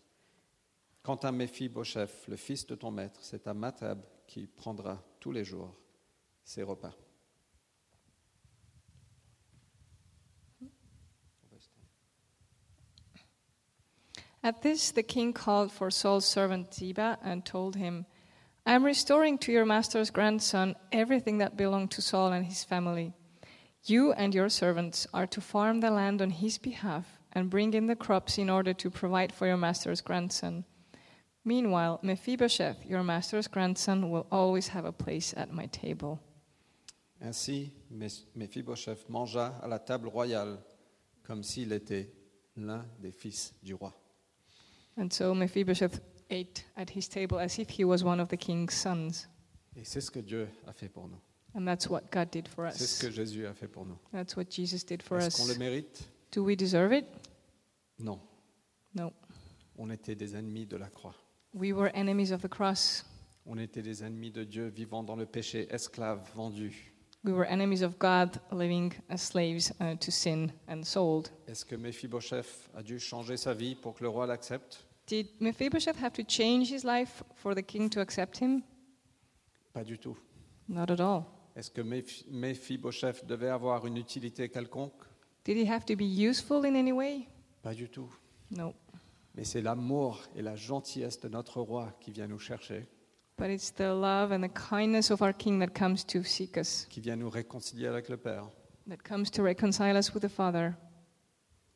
Quant 1.02 1.16
à 1.16 1.32
Méphibosheth, 1.32 2.28
le 2.28 2.36
fils 2.36 2.68
de 2.68 2.76
ton 2.76 2.92
maître, 2.92 3.22
c'est 3.24 3.48
à 3.48 3.56
ma 3.56 3.72
table 3.72 4.04
qu'il 4.28 4.48
prendra 4.48 5.04
tous 5.20 5.32
les 5.32 5.44
jours 5.44 5.74
ses 6.44 6.62
repas. 6.62 6.94
At 14.42 14.62
this, 14.62 14.92
the 14.92 15.04
king 15.04 15.34
called 15.34 15.72
for 15.72 15.92
Saul's 15.92 16.26
servant 16.26 16.74
Ziba 16.74 17.18
and 17.24 17.46
told 17.46 17.76
him, 17.76 18.06
I 18.66 18.74
am 18.74 18.86
restoring 18.86 19.38
to 19.40 19.52
your 19.52 19.66
master's 19.66 20.12
grandson 20.12 20.76
everything 20.92 21.40
that 21.40 21.58
belonged 21.58 21.92
to 21.92 22.02
Saul 22.02 22.32
and 22.32 22.46
his 22.46 22.64
family. 22.64 23.14
You 23.84 24.14
and 24.14 24.34
your 24.34 24.50
servants 24.50 25.08
are 25.14 25.28
to 25.28 25.42
farm 25.42 25.80
the 25.80 25.92
land 25.92 26.22
on 26.22 26.30
his 26.30 26.58
behalf, 26.58 27.06
and 27.34 27.50
bring 27.50 27.74
in 27.74 27.88
the 27.88 27.96
crops 27.96 28.38
in 28.38 28.50
order 28.50 28.74
to 28.74 28.90
provide 28.90 29.32
for 29.32 29.46
your 29.46 29.58
master's 29.58 30.02
grandson. 30.02 30.66
Meanwhile, 31.46 32.00
Mephibosheth, 32.04 32.86
your 32.86 33.04
master's 33.04 33.48
grandson, 33.48 34.10
will 34.10 34.28
always 34.32 34.70
have 34.70 34.86
a 34.86 34.92
place 34.92 35.34
at 35.38 35.54
my 35.54 35.68
table. 35.68 36.20
Ainsi, 37.22 37.72
Méphibosheth 38.36 39.10
mangea 39.10 39.54
à 39.62 39.68
la 39.68 39.80
table 39.80 40.10
royale 40.10 40.58
comme 41.24 41.44
s'il 41.44 41.72
était 41.72 42.08
l'un 42.56 42.86
des 43.00 43.12
fils 43.12 43.54
du 43.62 43.74
roi. 43.74 43.94
And 45.00 45.10
so 45.12 45.34
Mephibosheth 45.34 46.02
ate 46.30 46.66
at 46.76 46.90
his 46.90 47.08
table 47.08 47.40
as 47.40 47.58
if 47.58 47.70
he 47.70 47.84
was 47.86 48.04
one 48.04 48.20
of 48.20 48.30
the 48.30 48.38
king's 48.38 48.74
sons. 48.74 49.28
Et 49.76 49.86
c'est 49.86 50.02
ce 50.02 50.12
que 50.12 50.20
Dieu 50.22 50.48
a 50.68 50.74
fait 50.74 50.90
pour 50.90 51.08
nous. 51.08 51.20
And 51.56 51.66
that's 51.66 51.90
what 51.90 52.12
God 52.12 52.30
did 52.32 52.48
for 52.48 52.70
C'est 52.72 52.86
ce 52.86 52.96
us. 52.96 53.02
que 53.02 53.12
Jésus 53.12 53.48
a 53.48 53.54
fait 53.54 53.68
pour 53.68 53.86
nous. 53.86 53.98
That's 54.12 54.36
what 54.36 54.46
Jesus 54.50 54.84
did 54.86 55.02
for 55.02 55.18
Est-ce 55.20 55.38
qu'on 55.38 55.48
le 55.48 55.54
us. 55.54 55.58
mérite? 55.58 56.10
Do 56.32 56.44
we 56.44 56.56
deserve 56.56 56.92
it? 56.94 57.06
Non. 57.98 58.20
No. 58.94 59.12
On 59.78 59.90
était 59.90 60.16
des 60.16 60.36
ennemis 60.36 60.66
de 60.68 60.78
la 60.78 60.90
croix. 60.90 61.16
We 61.54 61.72
were 61.74 61.90
enemies 61.96 62.32
of 62.32 62.42
the 62.42 62.50
cross. 62.50 63.04
On 63.46 63.58
était 63.58 63.82
des 63.82 64.04
ennemis 64.04 64.32
de 64.32 64.44
Dieu, 64.44 64.68
vivant 64.68 65.02
dans 65.04 65.16
le 65.16 65.26
péché, 65.26 65.68
esclaves, 65.74 66.22
vendus. 66.36 66.92
We 67.24 67.34
were 67.34 67.46
enemies 67.50 67.82
of 67.84 67.98
God, 67.98 68.40
living 68.52 68.94
as 69.10 69.18
slaves 69.22 69.72
uh, 69.82 69.96
to 69.96 70.12
sin 70.12 70.52
and 70.68 70.84
sold. 70.84 71.30
Est-ce 71.48 71.66
que 71.66 71.76
Méphibosheth 71.76 72.70
a 72.76 72.84
dû 72.84 73.00
changer 73.00 73.38
sa 73.38 73.54
vie 73.54 73.76
pour 73.76 73.96
que 73.96 74.04
le 74.04 74.10
roi 74.10 74.28
l'accepte? 74.28 74.86
Did 75.10 75.28
Mephibosheth 75.40 75.98
have 75.98 76.14
to 76.14 76.24
change 76.24 76.70
his 76.70 76.84
life 76.84 77.24
for 77.34 77.56
the 77.56 77.64
king 77.64 77.90
to 77.90 78.00
accept 78.00 78.38
him? 78.38 78.62
Pas 79.74 79.84
du 79.84 79.98
tout. 79.98 80.16
Not 80.68 80.92
at 80.92 81.00
all. 81.00 81.26
Est-ce 81.56 81.72
que 81.72 81.82
Méphibosheth 81.82 83.26
devait 83.26 83.50
avoir 83.50 83.88
une 83.88 83.98
utilité 83.98 84.50
quelconque? 84.50 85.02
Did 85.46 85.58
he 85.58 85.68
have 85.68 85.84
to 85.86 85.96
be 85.96 86.04
useful 86.04 86.64
in 86.64 86.76
any 86.76 86.92
way? 86.92 87.28
Pas 87.64 87.74
du 87.74 87.90
tout. 87.90 88.10
No. 88.52 88.76
Mais 89.34 89.44
c'est 89.44 89.64
l'amour 89.64 90.22
et 90.36 90.44
la 90.44 90.56
gentillesse 90.56 91.20
de 91.20 91.28
notre 91.28 91.60
roi 91.60 91.92
qui 92.00 92.12
vient 92.12 92.28
nous 92.28 92.40
chercher, 92.40 92.88
But 93.40 93.50
it's 93.50 93.74
the 93.74 93.96
love 93.96 94.32
and 94.32 94.42
the 94.42 94.54
kindness 94.54 95.10
of 95.12 95.22
our 95.22 95.34
king 95.34 95.60
that 95.60 95.74
comes 95.74 96.06
to 96.08 96.24
seek 96.24 96.58
us, 96.58 96.86
qui 96.90 97.00
vient 97.00 97.16
nous 97.16 97.30
réconcilier 97.30 97.88
avec 97.88 98.10
le 98.10 98.18
Père, 98.18 98.48
that 98.88 98.98
comes 98.98 99.32
to 99.32 99.42
reconcile 99.42 99.98
us 99.98 100.14
with 100.14 100.22
the 100.22 100.30
Father, 100.30 100.74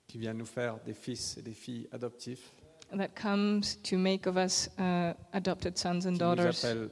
qui 0.08 0.19
vient 0.19 0.34
nous 0.34 0.46
faire 0.46 0.80
des 0.84 0.93
fils 0.93 1.38
et 1.38 1.41
des 1.41 1.54
filles 1.54 1.88
adoptifs, 1.91 2.52
that 2.97 3.15
comes 3.15 3.75
to 3.84 3.97
make 3.97 4.25
of 4.27 4.38
us 4.38 4.69
uh, 4.77 5.13
adopted 5.34 5.77
sons 5.77 6.06
and 6.06 6.17
qui 6.17 6.25
nous 6.25 6.36
daughters, 6.36 6.63
appelle 6.63 6.89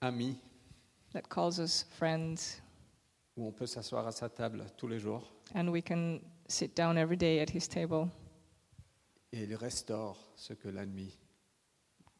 amis, 0.00 0.36
that 1.12 1.22
calls 1.28 1.58
us 1.58 1.84
friends, 1.98 2.60
où 3.36 3.46
on 3.46 3.52
peut 3.52 3.66
s'asseoir 3.66 4.06
à 4.06 4.12
sa 4.12 4.28
table 4.28 4.64
tous 4.76 4.88
les 4.88 4.98
jours, 4.98 5.22
and 5.54 5.68
we 5.70 5.82
can 5.82 6.20
sit 6.48 6.74
down 6.74 6.96
every 6.98 7.16
day 7.16 7.40
at 7.40 7.50
his 7.50 7.68
table. 7.68 8.08
et 9.32 9.42
il 9.44 9.54
restaure 9.56 10.16
ce 10.36 10.54
que 10.54 10.68
l'ennemi 10.68 11.16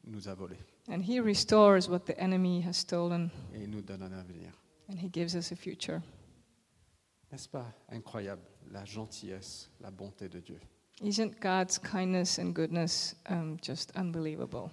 nous 0.05 0.29
a 0.29 0.35
volé, 0.35 0.57
And 0.91 1.03
he 1.03 1.21
restores 1.21 1.89
what 1.89 2.07
the 2.07 2.19
enemy 2.19 2.63
has 2.63 2.75
stolen, 2.79 3.31
et 3.55 3.63
il 3.65 3.71
nous 3.71 3.83
donne 3.83 4.03
un 4.03 4.13
avenir. 4.13 4.53
and 4.89 4.99
he 4.99 5.09
gives 5.11 5.35
us 5.35 5.53
a 5.53 5.57
future. 5.57 6.01
N'est-ce 7.31 7.49
pas 7.49 7.67
incroyable 7.91 8.43
la 8.71 8.85
gentillesse, 8.87 9.71
la 9.81 9.91
bonté 9.91 10.29
de 10.31 10.41
Dieu? 10.41 10.59
Isn't 11.03 11.41
God's 11.41 11.79
kindness 11.79 12.39
and 12.39 12.53
goodness 12.53 13.15
um, 13.29 13.57
just 13.63 13.93
unbelievable? 13.97 14.71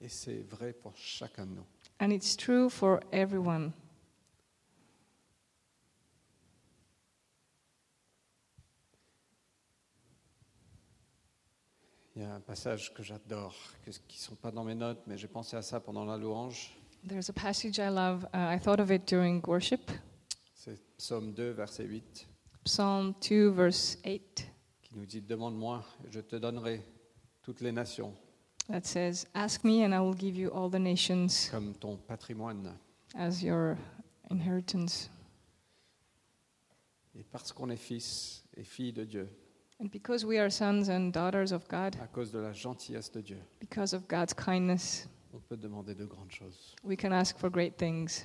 Et 0.00 0.08
c'est 0.08 0.42
vrai 0.50 0.72
pour 0.72 0.96
chacun 0.96 1.46
de 1.46 1.54
nous. 1.54 1.66
And 2.00 2.12
it's 2.12 2.36
true 2.36 2.68
for 2.68 3.00
everyone. 3.12 3.72
Il 12.16 12.22
y 12.22 12.24
a 12.24 12.34
un 12.34 12.40
passage 12.40 12.92
que 12.92 13.04
j'adore, 13.04 13.54
qui 13.84 14.18
ne 14.18 14.22
sont 14.22 14.34
pas 14.34 14.50
dans 14.50 14.64
mes 14.64 14.74
notes, 14.74 15.02
mais 15.06 15.16
j'ai 15.16 15.28
pensé 15.28 15.56
à 15.56 15.62
ça 15.62 15.78
pendant 15.78 16.04
la 16.04 16.16
louange. 16.16 16.72
There's 17.06 17.30
a 17.30 17.32
passage 17.32 17.78
I 17.78 17.90
love. 17.90 18.24
Uh, 18.34 18.56
I 18.56 18.58
thought 18.58 18.80
of 18.80 18.90
it 18.90 19.06
during 19.06 19.40
worship. 19.46 19.92
C'est 20.52 20.80
Psaume 20.96 21.32
2, 21.32 21.52
verset 21.52 21.84
8, 21.84 22.26
Psalm 22.64 23.14
2, 23.20 23.50
verse 23.50 23.98
8, 24.04 24.18
qui 24.34 24.47
nous 24.98 25.06
dit 25.06 25.20
Demande-moi, 25.22 25.84
je 26.10 26.20
te 26.20 26.34
donnerai 26.36 26.82
toutes 27.42 27.60
les 27.60 27.70
nations 27.72 28.12
that 28.68 28.84
says, 28.84 29.26
Ask 29.32 29.64
me, 29.64 29.84
and 29.84 29.94
I 29.94 30.00
will 30.00 30.14
give 30.16 30.36
you 30.36 30.50
all 30.50 30.68
the 30.68 30.78
nations 30.80 31.48
comme 31.50 31.72
ton 31.74 31.96
patrimoine. 31.96 32.74
as 33.14 33.42
your 33.42 33.76
inheritance. 34.30 35.08
Et 37.14 37.22
parce 37.24 37.52
qu'on 37.52 37.70
est 37.70 37.76
fils 37.76 38.44
et 38.56 38.64
filles 38.64 38.92
de 38.92 39.04
Dieu, 39.04 39.28
And 39.80 39.86
because 39.92 40.24
we 40.24 40.38
are 40.38 40.50
sons 40.50 40.88
and 40.90 41.10
daughters 41.12 41.52
of 41.52 41.68
God, 41.68 41.94
à 42.02 42.08
cause 42.08 42.32
de 42.32 42.40
la 42.40 42.52
gentillesse 42.52 43.10
de 43.12 43.20
Dieu, 43.20 43.38
because 43.60 43.94
of 43.94 44.08
God's 44.08 44.34
kindness, 44.34 45.08
on 45.32 45.38
peut 45.38 45.56
demander 45.56 45.94
de 45.94 46.04
grandes 46.04 46.32
choses. 46.32 46.74
we 46.82 46.96
can 46.96 47.12
ask 47.12 47.38
for 47.38 47.48
great 47.48 47.76
things. 47.76 48.24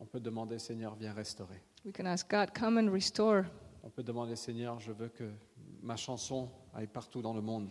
On 0.00 0.06
peut 0.06 0.20
demander 0.20 0.58
Seigneur, 0.58 0.94
viens 0.96 1.12
restaurer. 1.12 1.60
We 1.84 1.92
can 1.92 2.06
ask 2.06 2.28
God, 2.30 2.52
Come 2.58 2.78
and 2.78 2.90
restore. 2.90 3.44
On 3.82 3.90
peut 3.90 4.02
demander 4.02 4.34
Seigneur, 4.36 4.80
je 4.80 4.90
veux 4.92 5.08
que 5.10 5.30
ma 5.84 5.96
chanson 5.96 6.48
aille 6.74 6.86
partout 6.86 7.20
dans 7.22 7.34
le 7.34 7.42
monde. 7.42 7.70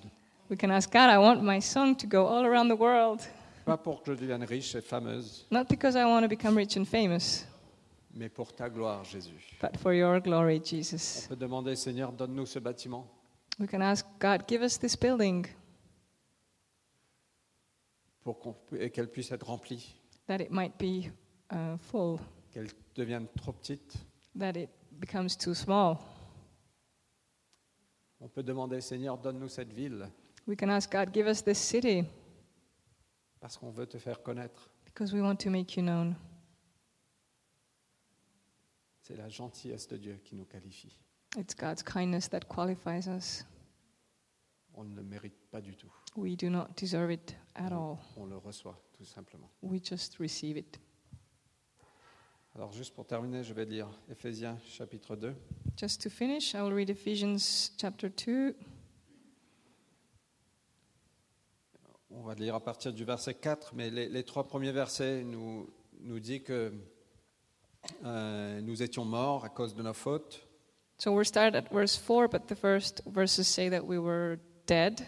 We 0.49 0.57
can 0.59 0.69
ask 0.69 0.91
God, 0.91 1.09
I 1.09 1.17
want 1.17 1.41
my 1.41 1.59
song 1.59 1.95
to 1.97 2.07
go 2.07 2.27
all 2.27 2.45
around 2.45 2.69
the 2.69 2.79
world. 2.79 3.21
Pas 3.65 3.77
pour 3.77 4.03
que 4.03 4.13
je 4.13 4.19
devienne 4.19 4.43
riche 4.43 4.75
et 4.75 4.81
fameuse, 4.81 5.45
Not 5.51 5.65
because 5.69 5.95
I 5.95 6.03
want 6.05 6.21
to 6.23 6.27
become 6.27 6.55
rich 6.57 6.77
and 6.77 6.85
famous, 6.85 7.45
mais 8.13 8.29
pour 8.29 8.53
ta 8.53 8.69
gloire, 8.69 9.03
Jésus. 9.05 9.57
but 9.61 9.77
for 9.77 9.93
your 9.93 10.19
glory, 10.19 10.59
On 10.59 10.63
Jesus. 10.65 11.27
peut 11.27 11.35
demander 11.37 11.75
Seigneur, 11.75 12.11
donne-nous 12.11 12.45
ce 12.45 12.59
bâtiment 12.59 13.07
We 13.59 13.67
can 13.69 13.81
ask 13.81 14.05
God, 14.19 14.43
give 14.47 14.61
us 14.61 14.77
this 14.77 14.95
building 14.97 15.47
pour 18.23 18.39
qu'on 18.39 18.55
et 18.77 18.89
qu'elle 18.89 19.09
puisse 19.09 19.31
être 19.31 19.45
remplie, 19.47 19.95
that 20.27 20.39
it 20.41 20.51
might 20.51 20.73
be 20.77 21.09
uh, 21.51 21.77
full, 21.77 22.19
qu'elle 22.51 22.67
devienne 22.95 23.27
trop 23.37 23.53
petite. 23.53 23.95
that 24.35 24.53
it 24.57 24.69
becomes 24.99 25.37
too 25.37 25.53
small. 25.53 25.97
On 28.23 28.29
peut 28.29 28.41
demander 28.41 28.79
Seigneur, 28.79 29.17
donne-nous 29.17 29.49
cette 29.49 29.73
ville 29.73 30.09
We 30.47 30.57
can 30.57 30.69
ask 30.69 30.89
God, 30.89 31.13
give 31.13 31.27
us 31.27 31.43
this 31.43 31.57
city 31.57 32.05
parce 33.41 33.57
qu'on 33.57 33.71
veut 33.71 33.85
te 33.85 33.97
faire 33.97 34.23
connaître. 34.23 34.69
because 34.85 35.13
we 35.13 35.21
want 35.21 35.35
to 35.35 35.49
make 35.49 35.75
you 35.75 35.83
known. 35.83 36.15
C'est 39.01 39.17
la 39.17 39.27
gentillesse 39.27 39.89
de 39.89 39.97
Dieu 39.97 40.21
qui 40.23 40.35
nous 40.35 40.45
qualifie. 40.45 40.97
It's 41.37 41.53
God's 41.53 41.83
kindness 41.83 42.29
that 42.29 42.45
qualifies 42.47 43.09
us. 43.09 43.43
On 44.73 44.85
ne 44.85 44.95
le 44.95 45.03
mérite 45.03 45.35
pas 45.51 45.59
du 45.59 45.75
tout. 45.75 45.91
We 46.15 46.37
do 46.37 46.49
not 46.49 46.67
deserve 46.77 47.11
it 47.11 47.35
at 47.55 47.73
all. 47.73 47.97
On 48.15 48.25
le 48.25 48.37
reçoit 48.37 48.81
tout 48.93 49.03
simplement. 49.03 49.49
We 49.61 49.83
just 49.83 50.15
receive 50.19 50.55
it. 50.55 50.79
Alors 52.55 52.71
juste 52.71 52.93
pour 52.93 53.07
terminer, 53.07 53.43
je 53.43 53.51
vais 53.51 53.65
lire 53.65 53.87
Éphésiens 54.11 54.59
chapitre 54.67 55.15
2. 55.15 55.33
Just 55.75 56.03
to 56.03 56.09
finish, 56.11 56.53
I 56.53 56.61
will 56.61 56.71
read 56.71 56.91
Ephesians 56.91 57.71
chapter 57.79 58.09
2. 58.09 58.55
On 62.11 62.21
va 62.21 62.35
lire 62.35 62.53
à 62.53 62.59
partir 62.59 62.93
du 62.93 63.05
verset 63.05 63.33
4, 63.33 63.73
mais 63.73 63.89
les, 63.89 64.07
les 64.07 64.23
trois 64.23 64.43
premiers 64.43 64.71
versets 64.71 65.23
nous, 65.23 65.67
nous 66.01 66.19
disent 66.19 66.43
que 66.43 66.71
euh, 68.05 68.61
nous 68.61 68.83
étions 68.83 69.03
morts 69.03 69.45
à 69.45 69.49
cause 69.49 69.73
de 69.73 69.81
nos 69.81 69.93
fautes. 69.93 70.45
So 70.99 71.11
we're 71.11 71.25
started 71.25 71.55
at 71.55 71.73
verse 71.73 71.97
4, 71.97 72.27
but 72.29 72.45
the 72.45 72.55
first 72.55 73.01
verses 73.07 73.47
say 73.47 73.67
that 73.71 73.83
we 73.83 73.97
were 73.97 74.37
dead 74.67 75.01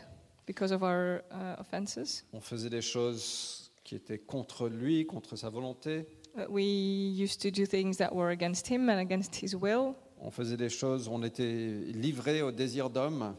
because 0.48 0.72
of 0.72 0.82
our 0.82 1.22
uh, 1.30 1.60
offenses. 1.60 2.26
On 2.34 2.42
faisait 2.42 2.72
des 2.72 2.82
choses 2.82 3.72
qui 3.84 3.94
étaient 3.94 4.18
contre 4.18 4.68
lui, 4.68 5.06
contre 5.06 5.36
sa 5.36 5.50
volonté. 5.50 6.08
We 6.50 6.64
used 6.64 7.42
to 7.42 7.52
do 7.52 7.66
things 7.66 7.98
that 7.98 8.14
were 8.14 8.30
against 8.32 8.68
him 8.68 8.90
and 8.90 9.00
against 9.00 9.36
his 9.42 9.56
will, 9.56 9.96
On 10.20 10.32
faisait 10.32 10.58
des 10.58 10.70
choses, 10.70 11.08
on 11.08 11.22
était 11.24 11.70
livrés 11.94 12.42
au 12.42 12.52
désir 12.52 12.90
d'homme. 12.90 13.36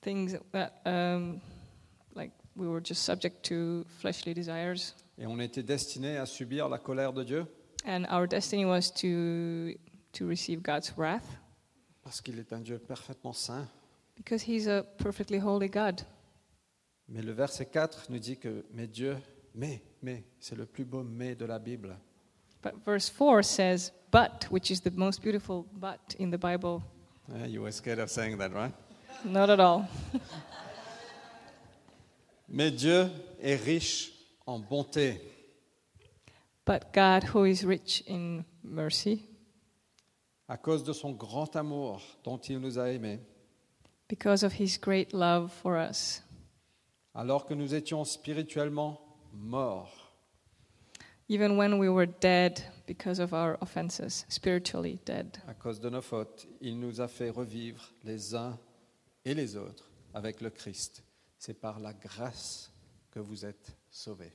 things 0.00 0.36
that, 0.52 0.72
um, 0.84 1.40
like, 2.16 2.32
we 2.56 2.66
were 2.66 2.80
just 2.82 3.02
subject 3.04 3.44
to 3.44 3.84
fleshly 4.00 4.34
desires. 4.34 4.94
Et 5.18 5.26
on 5.26 5.38
était 5.38 5.62
destinés 5.62 6.16
à 6.16 6.26
subir 6.26 6.68
la 6.68 6.78
colère 6.78 7.12
de 7.12 7.22
Dieu 7.22 7.46
And 7.86 8.04
our 8.10 8.26
destiny 8.26 8.64
was 8.64 8.90
to, 8.92 9.74
to 10.12 10.26
receive 10.26 10.62
God's 10.62 10.92
wrath 10.96 11.26
parce 12.02 12.20
qu'il 12.20 12.38
est 12.40 12.52
un 12.52 12.60
Dieu 12.60 12.78
parfaitement 12.78 13.32
saint. 13.32 13.68
because 14.16 14.42
he's 14.42 14.66
a 14.66 14.82
perfectly 14.98 15.38
holy 15.38 15.68
God. 15.68 16.00
Mais 17.08 17.22
le 17.22 17.32
verset 17.32 17.66
4 17.66 18.06
nous 18.10 18.18
dit 18.18 18.36
que, 18.38 18.64
mais 18.72 18.86
Dieu, 18.88 19.16
mais, 19.54 19.82
mais, 20.02 20.24
c'est 20.40 20.56
le 20.56 20.66
plus 20.66 20.84
beau 20.84 21.02
mais 21.04 21.34
de 21.36 21.44
la 21.44 21.58
Bible. 21.60 21.96
But 22.62 22.84
verse 22.84 23.08
4 23.08 23.42
says, 23.42 23.92
but, 24.10 24.46
which 24.50 24.70
is 24.70 24.80
the 24.80 24.90
most 24.92 25.22
beautiful 25.22 25.66
but 25.72 26.14
in 26.18 26.30
the 26.30 26.38
Bible. 26.38 26.82
Yeah, 27.28 27.46
you 27.46 27.62
were 27.62 27.72
scared 27.72 27.98
of 27.98 28.10
saying 28.10 28.38
that, 28.38 28.52
right? 28.52 28.72
Not 29.24 29.50
at 29.50 29.60
all. 29.60 29.88
Mais 32.48 32.70
Dieu 32.70 33.10
est 33.40 33.56
riche 33.64 34.12
en 34.46 34.60
bonté. 34.60 35.18
But 36.64 36.92
God, 36.92 37.24
who 37.24 37.44
is 37.44 37.64
rich 37.64 38.02
in 38.06 38.44
mercy, 38.62 39.24
à 40.48 40.56
cause 40.56 40.84
de 40.84 40.92
son 40.92 41.12
grand 41.12 41.56
amour 41.56 42.02
dont 42.22 42.38
il 42.48 42.60
nous 42.60 42.78
a 42.78 42.88
aimés, 42.92 43.20
because 44.08 44.42
of 44.44 44.52
his 44.52 44.76
great 44.76 45.12
love 45.14 45.50
for 45.50 45.76
us. 45.76 46.22
Alors 47.14 47.46
que 47.46 47.54
nous 47.54 47.74
étions 47.74 48.04
spirituellement 48.04 49.00
morts, 49.32 50.01
Even 51.28 51.56
when 51.56 51.78
we 51.78 51.88
were 51.88 52.06
dead 52.06 52.62
because 52.86 53.20
of 53.20 53.32
our 53.32 53.56
offenses, 53.60 54.26
spiritually 54.28 54.98
dead. 55.04 55.38
à 55.48 55.54
cause 55.54 55.80
de 55.80 55.88
nos 55.88 56.02
fautes, 56.02 56.46
il 56.60 56.78
nous 56.78 57.00
a 57.00 57.08
fait 57.08 57.30
revivre 57.30 57.92
les 58.04 58.34
uns 58.34 58.58
et 59.24 59.34
les 59.34 59.56
autres 59.56 59.90
avec 60.14 60.40
le 60.40 60.50
Christ. 60.50 61.02
C'est 61.38 61.58
par 61.58 61.80
la 61.80 61.92
grâce 61.92 62.70
que 63.10 63.20
vous 63.20 63.44
êtes 63.44 63.76
sauvés. 63.90 64.32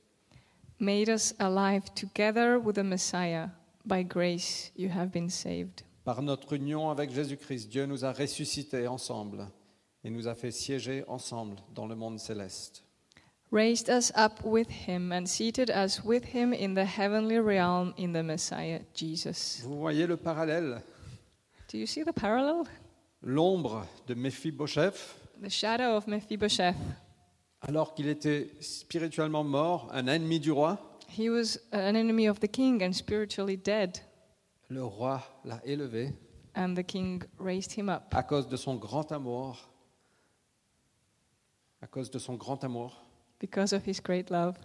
Made 0.80 1.08
us 1.08 1.34
alive 1.38 1.82
together 1.94 2.58
with 2.58 2.76
the 2.76 2.84
Messiah. 2.84 3.48
By 3.84 4.02
grace 4.04 4.70
you 4.76 4.90
have 4.90 5.10
been 5.10 5.28
saved. 5.30 5.82
Par 6.04 6.22
notre 6.22 6.54
union 6.54 6.90
avec 6.90 7.10
Jésus-Christ, 7.10 7.68
Dieu 7.68 7.86
nous 7.86 8.04
a 8.04 8.12
ressuscités 8.12 8.86
ensemble 8.86 9.46
et 10.04 10.10
nous 10.10 10.26
a 10.28 10.34
fait 10.34 10.50
siéger 10.50 11.04
ensemble 11.06 11.56
dans 11.74 11.86
le 11.86 11.94
monde 11.94 12.18
céleste. 12.18 12.84
Raised 13.50 13.88
us 13.88 14.12
up 14.14 14.44
with 14.44 14.68
him 14.68 15.10
and 15.10 15.26
seated 15.26 15.70
us 15.70 16.04
with 16.04 16.22
him 16.24 16.52
in 16.52 16.74
the 16.74 16.84
heavenly 16.84 17.38
realm 17.38 17.94
in 17.96 18.12
the 18.12 18.22
Messiah 18.22 18.80
Jesus. 18.94 19.62
Vous 19.64 19.78
voyez 19.80 20.06
le 20.06 20.16
parallèle? 20.16 20.82
Do 21.68 21.78
you 21.78 21.86
see 21.86 22.02
the 22.02 22.12
parallel? 22.12 22.66
L'ombre 23.22 23.86
de 24.06 24.14
Mephibosheth, 24.14 25.14
The 25.40 25.48
shadow 25.50 25.96
of 25.96 26.06
Mephibosheth. 26.06 26.76
alors 27.62 27.94
qu'il 27.94 28.08
était 28.08 28.50
spirituellement 28.60 29.44
mort, 29.44 29.88
un 29.92 30.06
ennemi 30.08 30.38
du 30.40 30.52
roi, 30.52 30.78
He 31.08 31.30
was 31.30 31.58
an 31.72 31.96
enemy 31.96 32.26
of 32.28 32.38
the 32.40 32.48
king 32.48 32.82
and 32.82 32.92
spiritually 32.92 33.56
dead, 33.56 33.98
le 34.68 34.84
roi 34.84 35.22
l'a 35.46 35.60
élevé. 35.64 36.12
And 36.54 36.74
the 36.76 36.82
king 36.84 37.22
raised 37.38 37.72
him 37.72 37.88
up. 37.88 38.12
À 38.12 38.22
cause 38.22 38.46
de 38.48 38.56
son 38.58 38.74
grand 38.76 39.10
amour, 39.10 39.56
à 41.80 41.86
cause 41.86 42.10
de 42.10 42.18
son 42.18 42.34
grand 42.34 42.62
amour, 42.62 43.04
because 43.40 43.72
of 43.72 43.86
his 43.86 44.00
great 44.02 44.30
love, 44.30 44.56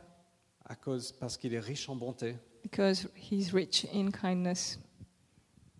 à 0.65 0.75
cause 0.75 1.11
parce 1.11 1.37
qu'il 1.37 1.53
est 1.53 1.59
riche 1.59 1.89
en 1.89 1.95
bonté, 1.95 2.35
because 2.63 3.07
he's 3.15 3.53
rich 3.53 3.85
in 3.93 4.11
kindness, 4.11 4.79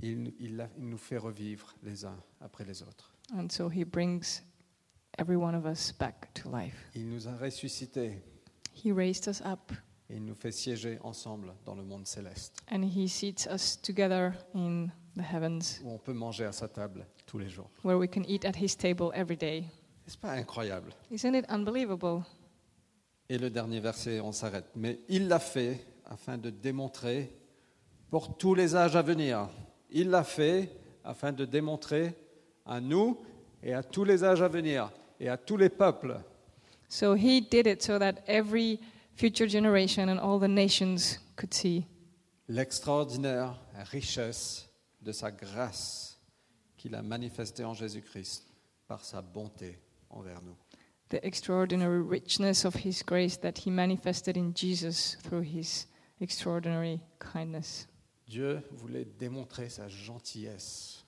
il, 0.02 0.34
il 0.40 0.68
il 0.78 0.90
nous 0.90 0.98
fait 0.98 1.18
revivre 1.18 1.74
les 1.84 2.06
uns 2.06 2.18
après 2.42 2.66
les 2.66 2.82
autres. 2.84 3.14
and 3.38 3.50
so 3.50 3.70
he 3.70 3.84
brings 3.84 4.42
every 5.18 5.38
one 5.38 5.56
of 5.56 5.66
us 5.66 5.92
back 5.92 6.34
to 6.34 6.50
life. 6.50 6.76
Il 6.96 7.08
nous 7.10 7.28
a 7.28 7.36
ressuscités 7.38 8.22
He 8.76 8.92
raised 8.92 9.28
us 9.28 9.42
up 9.42 9.72
et 10.10 10.16
il 10.18 10.26
nous 10.26 10.36
fait 10.36 10.52
siéger 10.52 10.98
ensemble 11.02 11.54
dans 11.66 11.76
le 11.76 11.84
monde 11.84 12.06
céleste, 12.08 12.62
and 12.72 12.84
he 12.84 13.08
seats 13.08 13.48
us 13.50 13.80
together 13.82 14.34
in 14.56 14.88
the 15.16 15.22
heavens 15.22 15.80
où 15.84 15.92
on 15.92 15.98
peut 16.00 16.14
manger 16.14 16.46
à 16.46 16.52
sa 16.52 16.68
table 16.68 17.06
tous 17.26 17.38
les 17.40 17.50
jours. 17.50 17.70
where 17.84 17.98
we 17.98 18.10
can 18.10 18.24
eat 18.28 18.44
at 18.46 18.56
his 18.58 18.76
table 18.76 19.12
every 19.14 19.38
day. 19.38 19.62
N'est-ce 20.06 20.18
pas 20.18 20.32
incroyable 20.34 20.92
Isn't 21.12 21.34
it 21.36 21.46
unbelievable? 21.50 22.24
Et 23.34 23.40
le 23.40 23.50
dernier 23.50 23.80
verset, 23.80 24.20
on 24.20 24.32
s'arrête. 24.32 24.68
Mais 24.76 25.00
il 25.10 25.28
l'a 25.28 25.40
fait 25.40 25.84
afin 26.06 26.38
de 26.38 26.52
démontrer 26.52 27.36
pour 28.12 28.38
tous 28.38 28.54
les 28.54 28.76
âges 28.76 28.96
à 28.96 29.02
venir. 29.02 29.50
Il 29.90 30.12
l'a 30.12 30.24
fait 30.24 30.70
afin 31.04 31.32
de 31.32 31.44
démontrer 31.44 32.14
à 32.64 32.80
nous 32.80 33.20
et 33.64 33.74
à 33.74 33.82
tous 33.82 34.04
les 34.04 34.24
âges 34.24 34.44
à 34.44 34.48
venir 34.48 34.92
et 35.20 35.30
à 35.30 35.38
tous 35.38 35.58
les 35.58 35.70
peuples 35.70 36.20
So 36.88 37.16
he 37.16 37.42
did 37.42 37.66
it 37.66 37.82
so 37.82 37.98
that 37.98 38.22
every 38.28 38.80
future 39.16 39.50
generation 39.50 40.10
and 40.10 40.20
all 40.20 40.40
the 40.40 40.48
nations 40.48 41.18
could 41.36 41.56
see 41.56 41.88
l'extraordinaire 42.48 43.60
richesse 43.92 44.70
de 45.02 45.12
sa 45.12 45.32
grâce 45.32 46.20
qu'il 46.78 46.94
a 46.94 47.02
manifestée 47.02 47.66
en 47.66 47.74
Jésus-Christ 47.74 48.46
par 48.88 49.04
sa 49.04 49.24
bonté 49.24 49.80
envers 50.12 50.44
nous. 50.44 50.63
The 51.14 51.24
extraordinary 51.24 52.02
richness 52.02 52.66
of 52.66 52.74
his 52.74 53.04
grace 53.04 53.38
that 53.38 53.60
he 53.60 53.70
manifested 53.70 54.36
in 54.36 54.52
Jesus 54.56 55.16
through 55.22 55.44
his 55.44 55.86
extraordinary 56.20 57.00
kindness. 57.20 57.86
Dieu 58.28 58.64
voulait 58.72 59.06
démontrer 59.20 59.70
sa 59.70 59.88
gentillesse, 59.88 61.04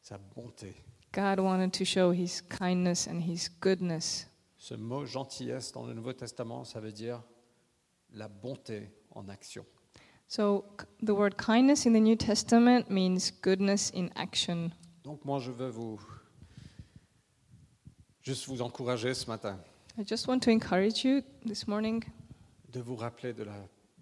sa 0.00 0.18
bonté. 0.18 0.74
God 1.12 1.38
wanted 1.38 1.72
to 1.72 1.84
show 1.84 2.10
his 2.10 2.40
kindness 2.40 3.06
and 3.06 3.22
his 3.22 3.48
goodness. 3.60 4.26
Ce 4.58 4.74
mot 4.74 5.06
gentillesse 5.06 5.70
dans 5.70 5.86
le 5.86 5.94
Nouveau 5.94 6.14
Testament, 6.14 6.64
ça 6.64 6.80
veut 6.80 6.90
dire 6.90 7.22
la 8.12 8.26
bonté 8.26 8.90
en 9.14 9.28
action. 9.28 9.64
So 10.26 10.64
the 11.00 11.14
word 11.14 11.36
kindness 11.36 11.86
in 11.86 11.92
the 11.92 12.00
New 12.00 12.16
Testament 12.16 12.90
means 12.90 13.30
goodness 13.30 13.92
in 13.94 14.08
action. 14.16 14.72
Donc 15.04 15.24
moi, 15.24 15.38
je 15.38 15.52
veux 15.52 15.68
vous 15.68 16.00
juste 18.24 18.46
vous 18.48 18.62
encourager 18.62 19.14
ce 19.14 19.26
matin 19.28 19.58
I 19.98 20.02
just 20.04 20.26
want 20.26 20.40
to 20.40 20.50
encourage 20.50 21.04
you 21.04 21.20
this 21.46 21.66
morning 21.68 22.02
de 22.72 22.80
vous 22.80 22.96
rappeler 22.96 23.32
de 23.32 23.44
la 23.44 23.54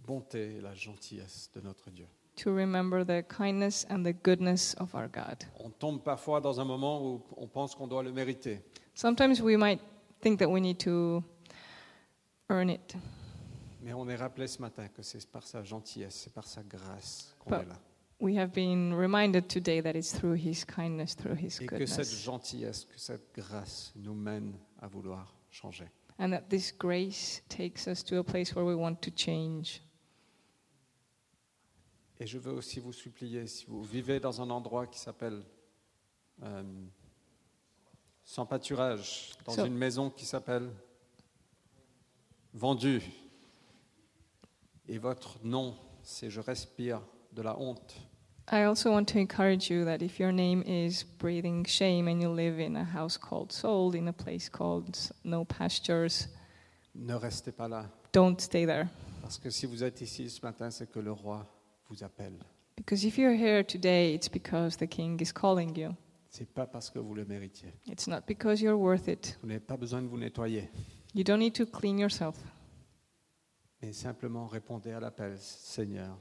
bonté 0.06 0.56
et 0.56 0.61
la 0.61 0.74
gentillesse 0.74 1.50
de 1.54 1.61
notre 1.61 1.90
Dieu. 1.90 2.06
to 2.37 2.50
remember 2.54 3.04
the 3.04 3.22
kindness 3.28 3.85
and 3.90 4.02
the 4.04 4.14
goodness 4.24 4.74
of 4.80 4.94
our 4.94 5.06
God. 5.08 5.44
On 5.61 5.68
tombe 5.70 6.02
parfois 6.02 6.40
dans 6.40 6.58
un 6.61 6.64
moment 6.64 7.04
où 7.04 7.20
on 7.37 7.46
pense 7.46 7.74
qu'on 7.74 7.87
doit 7.87 8.02
le 8.02 8.11
mériter. 8.11 8.62
Sometimes 8.94 9.40
we 9.42 9.56
might 9.58 9.80
think 10.22 10.38
that 10.38 10.48
we 10.48 10.61
need 10.62 10.78
to 10.78 11.22
earn 12.48 12.70
it, 12.70 12.94
Mais 13.82 13.92
on 13.92 14.08
est 14.08 14.16
rappelé 14.16 14.46
ce 14.46 14.62
matin 14.62 14.88
que 14.88 15.02
c'est 15.02 15.26
par 15.30 15.42
sa 15.46 15.62
gentillesse, 15.62 16.14
c'est 16.24 16.32
par 16.32 16.46
sa 16.46 16.62
grâce 16.62 17.35
qu'on 17.40 17.50
Pas- 17.50 17.62
est 17.62 17.66
là. 17.66 17.78
We 18.22 18.37
have 18.38 18.52
been 18.52 18.94
reminded 18.94 19.48
today 19.48 19.80
that 19.82 19.96
it's 19.96 20.12
through 20.12 20.37
his 20.37 20.64
kindness, 20.64 21.14
through 21.16 21.35
his 21.37 21.61
Et 21.61 21.66
que 21.66 21.85
cette 21.87 22.06
goodness, 22.06 22.24
gentillesse, 22.24 22.85
que 22.85 22.98
cette 22.98 23.35
grâce 23.35 23.92
nous 23.96 24.14
mène 24.14 24.54
à 24.80 24.87
vouloir 24.87 25.35
changer. 25.50 25.88
and 26.18 26.30
that 26.30 26.42
this 26.48 26.72
grace 26.72 27.42
takes 27.48 27.87
us 27.88 28.04
to 28.04 28.18
a 28.18 28.22
place 28.22 28.54
where 28.54 28.64
we 28.64 28.74
want 28.76 28.96
to 29.02 29.11
change. 29.16 29.82
Et 32.20 32.26
je 32.26 32.38
veux 32.38 32.52
aussi 32.52 32.78
vous 32.78 32.92
supplier, 32.92 33.48
si 33.48 33.64
vous 33.66 33.82
vivez 33.82 34.20
dans 34.20 34.40
un 34.40 34.48
endroit 34.50 34.87
qui 34.87 35.00
s'appelle 35.00 35.42
euh, 36.44 36.62
sans 38.22 38.46
pâturage, 38.46 39.32
dans 39.44 39.52
So- 39.54 39.66
une 39.66 39.76
maison 39.76 40.11
qui 40.11 40.24
s'appelle 40.24 40.70
vendue, 42.54 43.02
et 44.87 44.98
votre 44.98 45.38
nom, 45.44 45.74
c'est 46.04 46.30
je 46.30 46.40
respire 46.40 47.02
de 47.32 47.42
la 47.42 47.58
honte, 47.58 47.96
I 48.50 48.64
also 48.64 48.90
want 48.90 49.07
to 49.12 49.18
encourage 49.18 49.70
you 49.70 49.85
that 49.85 50.02
if 50.02 50.18
your 50.18 50.33
name 50.33 50.62
is 50.66 51.05
breathing 51.18 51.64
shame 51.64 52.09
and 52.09 52.20
you 52.20 52.28
live 52.28 52.59
in 52.59 52.76
a 52.76 52.85
house 52.85 53.16
called 53.16 53.52
Sold, 53.52 53.94
in 53.94 54.09
a 54.09 54.12
place 54.12 54.48
called 54.48 54.98
No 55.24 55.44
Pastures, 55.44 56.28
ne 56.94 57.14
restez 57.14 57.52
pas 57.52 57.68
là. 57.68 57.87
don't 58.12 58.40
stay 58.40 58.66
there. 58.66 58.88
Parce 59.22 59.38
que 59.38 59.48
si 59.50 59.66
vous 59.66 59.83
êtes 59.85 60.00
ici 60.00 60.28
ce 60.28 60.40
matin, 60.44 60.70
c'est 60.70 60.90
que 60.90 60.98
le 60.98 61.12
roi 61.12 61.46
vous 61.88 62.02
appelle. 62.02 62.35
Because 62.76 63.05
if 63.05 63.16
you're 63.16 63.33
here 63.35 63.62
today, 63.62 64.12
it's 64.14 64.28
because 64.28 64.76
the 64.76 64.87
King 64.88 65.20
is 65.22 65.33
calling 65.33 65.76
you. 65.78 65.94
C'est 66.28 66.48
pas 66.52 66.66
parce 66.66 66.90
que 66.90 66.98
vous 66.98 67.14
le 67.14 67.24
méritiez. 67.24 67.72
It's 67.87 68.09
not 68.09 68.22
because 68.26 68.61
you're 68.61 68.78
worth 68.78 69.07
it. 69.07 69.38
Vous 69.40 69.46
n'avez 69.48 69.61
pas 69.61 69.76
besoin 69.76 70.02
de 70.02 70.09
vous 70.09 70.18
nettoyer, 70.18 70.68
You 71.14 71.22
don't 71.22 71.38
need 71.38 71.55
to 71.55 71.66
clean 71.66 71.98
yourself, 71.98 72.37
mais 73.83 73.92
simplement 73.92 74.46
répondez 74.48 74.92
à 74.92 74.98
l'appel, 75.00 75.37
Seigneur, 75.38 76.16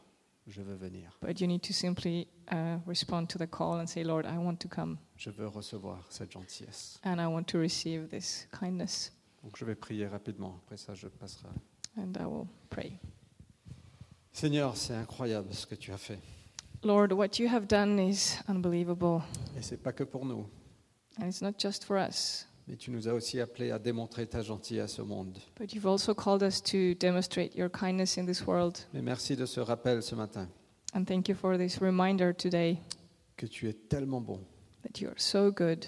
je 0.47 0.61
veux 0.61 0.75
venir. 0.75 1.11
but 1.21 1.39
you 1.39 1.47
need 1.47 1.61
to 1.61 1.73
simply 1.73 2.27
uh, 2.51 2.77
respond 2.87 3.27
to 3.27 3.37
the 3.37 3.47
call 3.47 3.79
and 3.79 3.87
say, 3.87 4.03
Lord, 4.03 4.25
I 4.25 4.37
want 4.37 4.57
to 4.61 4.67
come 4.67 4.97
Je 5.17 5.29
veux 5.29 5.47
recevoir 5.47 5.99
cette 6.09 6.31
gentillesse. 6.31 6.99
and 7.03 7.19
I 7.19 7.27
want 7.27 7.43
to 7.47 7.57
receive 7.59 8.09
this 8.09 8.47
kindness. 8.57 9.11
Donc 9.43 9.57
je 9.57 9.65
vais 9.65 9.75
prier 9.75 10.07
rapidement, 10.07 10.59
après 10.65 10.77
ça 10.77 10.93
je 10.93 11.07
passerai. 11.07 11.49
And 11.97 12.13
I 12.19 12.25
will 12.25 12.47
pray. 12.69 12.99
Seigneur, 14.33 14.77
c'est 14.77 14.95
incroyable 14.95 15.53
ce 15.53 15.65
que 15.65 15.75
tu 15.75 15.91
as 15.91 15.97
fait. 15.97 16.19
Lord, 16.83 17.11
what 17.11 17.37
you 17.37 17.47
have 17.47 17.67
done 17.67 17.99
is 17.99 18.37
unbelievable. 18.47 19.21
Et 19.57 19.61
c'est 19.61 19.77
pas 19.77 19.91
que 19.93 20.03
pour 20.03 20.25
nous, 20.25 20.47
And 21.19 21.27
it's 21.27 21.41
not 21.41 21.59
just 21.59 21.83
for 21.83 21.97
us, 21.97 22.47
mais 22.67 22.77
tu 22.77 22.91
nous 22.91 23.07
as 23.07 23.13
aussi 23.13 23.39
appelés 23.41 23.71
à 23.71 23.79
démontrer 23.79 24.27
ta 24.27 24.41
gentillesse 24.41 24.99
au 24.99 25.05
monde. 25.05 25.37
but 25.59 25.73
you've 25.73 25.87
also 25.87 26.13
called 26.13 26.43
us 26.43 26.61
to 26.61 26.93
demonstrate 26.99 27.55
your 27.55 27.69
kindness 27.69 28.17
in 28.17 28.25
this 28.25 28.45
world. 28.45 28.77
Mais 28.93 29.01
merci 29.01 29.35
de 29.35 29.45
ce 29.45 29.59
rappel 29.59 30.01
ce 30.03 30.15
matin, 30.15 30.47
And 30.93 31.05
thank 31.05 31.27
you 31.29 31.35
for 31.35 31.57
this 31.57 31.79
reminder 31.79 32.33
today 32.35 32.77
que 33.37 33.45
tu 33.47 33.67
es 33.69 33.73
tellement 33.73 34.21
bon, 34.21 34.39
that 34.83 34.99
you 35.01 35.07
are 35.09 35.19
so 35.19 35.51
good 35.51 35.85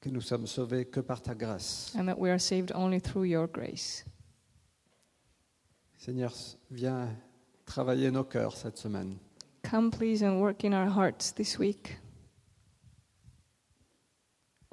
que 0.00 0.10
nous 0.10 0.20
sommes 0.20 0.46
sauvés 0.46 0.84
que 0.84 1.00
par 1.00 1.22
ta 1.22 1.34
grâce. 1.34 1.94
and 1.96 2.06
that 2.06 2.18
we 2.18 2.28
are 2.30 2.38
saved 2.40 2.72
only 2.74 3.00
through 3.00 3.24
your 3.26 3.46
grace. 3.48 4.04
Seigneur, 5.96 6.32
viens 6.70 7.08
travailler 7.64 8.10
nos 8.10 8.24
cœurs 8.24 8.56
cette 8.56 8.76
semaine. 8.76 9.16
Come, 9.62 9.90
please, 9.90 10.22
and 10.22 10.38
work 10.42 10.62
in 10.64 10.74
our 10.74 10.90
hearts 10.90 11.32
this 11.32 11.58
week. 11.58 11.96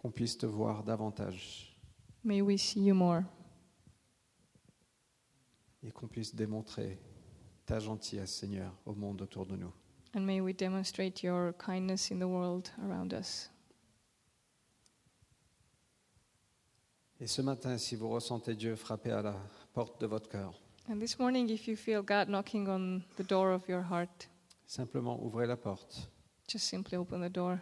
Qu'on 0.02 0.12
puisse 0.12 0.38
te 0.38 0.46
voir 0.48 0.84
davantage 0.84 1.78
May 2.24 2.42
we 2.42 2.58
see 2.60 2.82
you 2.86 2.94
more 2.96 3.24
et 5.84 5.92
qu'on 5.92 6.08
puisse 6.08 6.36
démontrer 6.36 7.00
ta 7.66 7.80
gentillesse, 7.80 8.36
Seigneur, 8.36 8.72
au 8.86 8.94
monde 8.94 9.22
autour 9.22 9.46
de 9.46 9.56
nous. 9.56 9.74
and 10.14 10.22
may 10.26 10.42
we 10.42 10.54
demonstrate 10.54 11.24
your 11.24 11.54
kindness 11.54 12.12
in 12.12 12.20
the 12.20 12.28
world 12.28 12.70
around 12.84 13.14
us. 13.14 13.50
Et 17.20 17.28
ce 17.28 17.42
matin, 17.42 17.78
si 17.78 17.96
vous 17.96 18.10
ressentez 18.10 18.56
Dieu 18.56 18.76
frapper 18.76 19.12
à 19.12 19.22
la 19.22 19.36
porte 19.74 20.02
de 20.02 20.08
votre 20.08 20.28
cœur, 20.30 20.60
And 20.90 20.98
this 21.00 21.18
morning, 21.20 21.48
if 21.50 21.68
you 21.68 21.76
feel 21.76 22.02
God 22.02 22.28
knocking 22.28 22.68
on 22.68 23.02
the 23.16 23.24
door 23.24 23.52
of 23.54 23.68
your 23.70 23.84
heart, 23.84 24.28
simplement 24.66 25.20
ouvrez 25.24 25.46
la 25.48 25.56
porte. 25.56 26.10
just 26.48 26.66
simply 26.68 26.98
open 26.98 27.22
the 27.22 27.32
door 27.32 27.62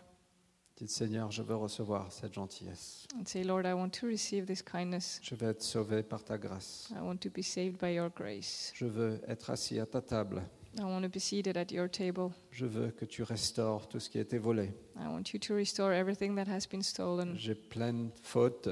Dites 0.80 0.92
Seigneur, 0.92 1.30
je 1.30 1.42
veux 1.44 1.56
recevoir 1.58 2.10
cette 2.12 2.34
gentillesse. 2.34 3.06
and 3.20 3.26
say, 3.28 3.44
Lord, 3.44 3.66
I 3.66 3.74
want 3.74 3.90
to 4.00 4.08
receive 4.08 4.46
this 4.46 4.62
kindness. 4.62 5.20
Je 5.22 5.36
veux 5.36 5.50
être 5.50 5.62
sauvé 5.62 6.04
par 6.04 6.24
ta 6.24 6.38
grâce. 6.38 6.90
I 6.96 7.02
want 7.02 7.18
to 7.18 7.30
be 7.30 7.42
saved 7.44 7.78
by 7.80 7.94
your 7.96 8.10
grace. 8.10 8.72
Je 8.76 8.86
veux 8.86 9.20
être 9.28 9.50
assis 9.50 9.78
à 9.80 9.86
ta 9.86 10.02
table. 10.02 10.42
I 10.78 10.84
want 10.84 11.02
to 11.02 11.10
be 11.10 11.20
seated 11.20 11.58
at 11.58 11.72
your 11.74 11.90
table. 11.90 12.30
Je 12.52 12.66
veux 12.66 12.92
que 12.92 13.04
tu 13.04 13.24
restaures 13.24 13.90
tout 13.90 14.00
ce 14.00 14.10
qui 14.10 14.20
a 14.20 14.22
été 14.22 14.38
volé. 14.38 14.72
I 14.96 15.08
want 15.08 15.34
you 15.34 15.40
to 15.40 15.54
restore 15.54 15.92
everything 15.92 16.36
that 16.36 16.48
has 16.48 16.66
been 16.66 16.84
stolen. 16.84 17.36
J'ai 17.36 17.56
plein 17.56 17.94
de 17.94 18.12
fautes. 18.24 18.70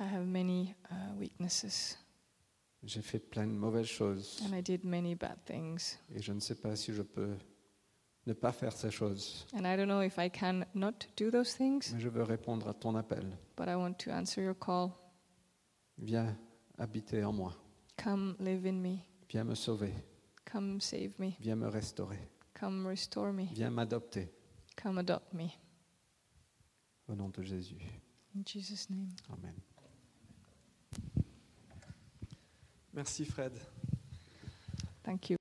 I 0.00 0.04
have 0.04 0.26
many 0.26 0.74
uh, 0.90 1.16
weaknesses 1.18 1.98
J'ai 2.84 3.02
fait 3.02 3.18
plein 3.18 3.46
de 3.46 3.52
mauvaises 3.52 3.86
choses. 3.86 4.40
and 4.44 4.56
I 4.56 4.62
did 4.62 4.84
many 4.84 5.14
bad 5.14 5.36
things. 5.44 5.98
Et 6.16 6.20
je 6.22 6.32
ne 6.32 6.40
sais 6.40 6.54
pas 6.56 6.74
si 6.74 6.92
je 6.92 7.02
peux 7.02 7.36
ne 8.28 8.34
pas 8.34 8.52
faire 8.52 8.72
ces 8.72 8.90
choses. 8.90 9.46
And 9.54 9.60
I 9.64 9.74
don't 9.76 9.88
know 9.88 10.02
if 10.02 10.18
I 10.18 10.28
can 10.30 10.64
not 10.74 11.06
do 11.16 11.30
those 11.30 11.54
things, 11.56 11.92
Mais 11.94 12.00
je 12.00 12.08
veux 12.08 12.22
répondre 12.22 12.68
à 12.68 12.74
ton 12.74 12.94
appel. 12.94 13.24
but 13.56 13.68
I 13.68 13.74
want 13.74 13.94
to 14.04 14.10
answer 14.10 14.42
your 14.42 14.54
call. 14.56 14.90
Viens 15.96 16.36
habiter 16.78 17.24
en 17.24 17.32
moi. 17.32 17.52
Come 17.96 18.36
live 18.38 18.66
in 18.66 18.80
me. 18.80 18.98
Viens 19.30 19.44
me 19.44 19.54
sauver. 19.54 19.92
Come 20.44 20.80
save 20.80 21.12
me. 21.18 21.36
Viens 21.40 21.56
me 21.56 21.66
restaurer. 21.68 22.18
Come 22.54 22.86
restore 22.86 23.32
me. 23.32 23.46
Viens 23.54 23.70
m'adopter. 23.70 24.28
Come 24.76 24.98
adopt 24.98 25.32
me. 25.32 25.48
Au 27.08 27.14
nom 27.14 27.30
de 27.30 27.42
Jésus. 27.42 27.80
In 28.36 28.42
Jesus' 28.44 28.88
name. 28.90 29.08
Amen. 29.32 29.54
Merci 32.92 33.24
Fred. 33.24 33.52
Thank 35.02 35.30
you. 35.30 35.37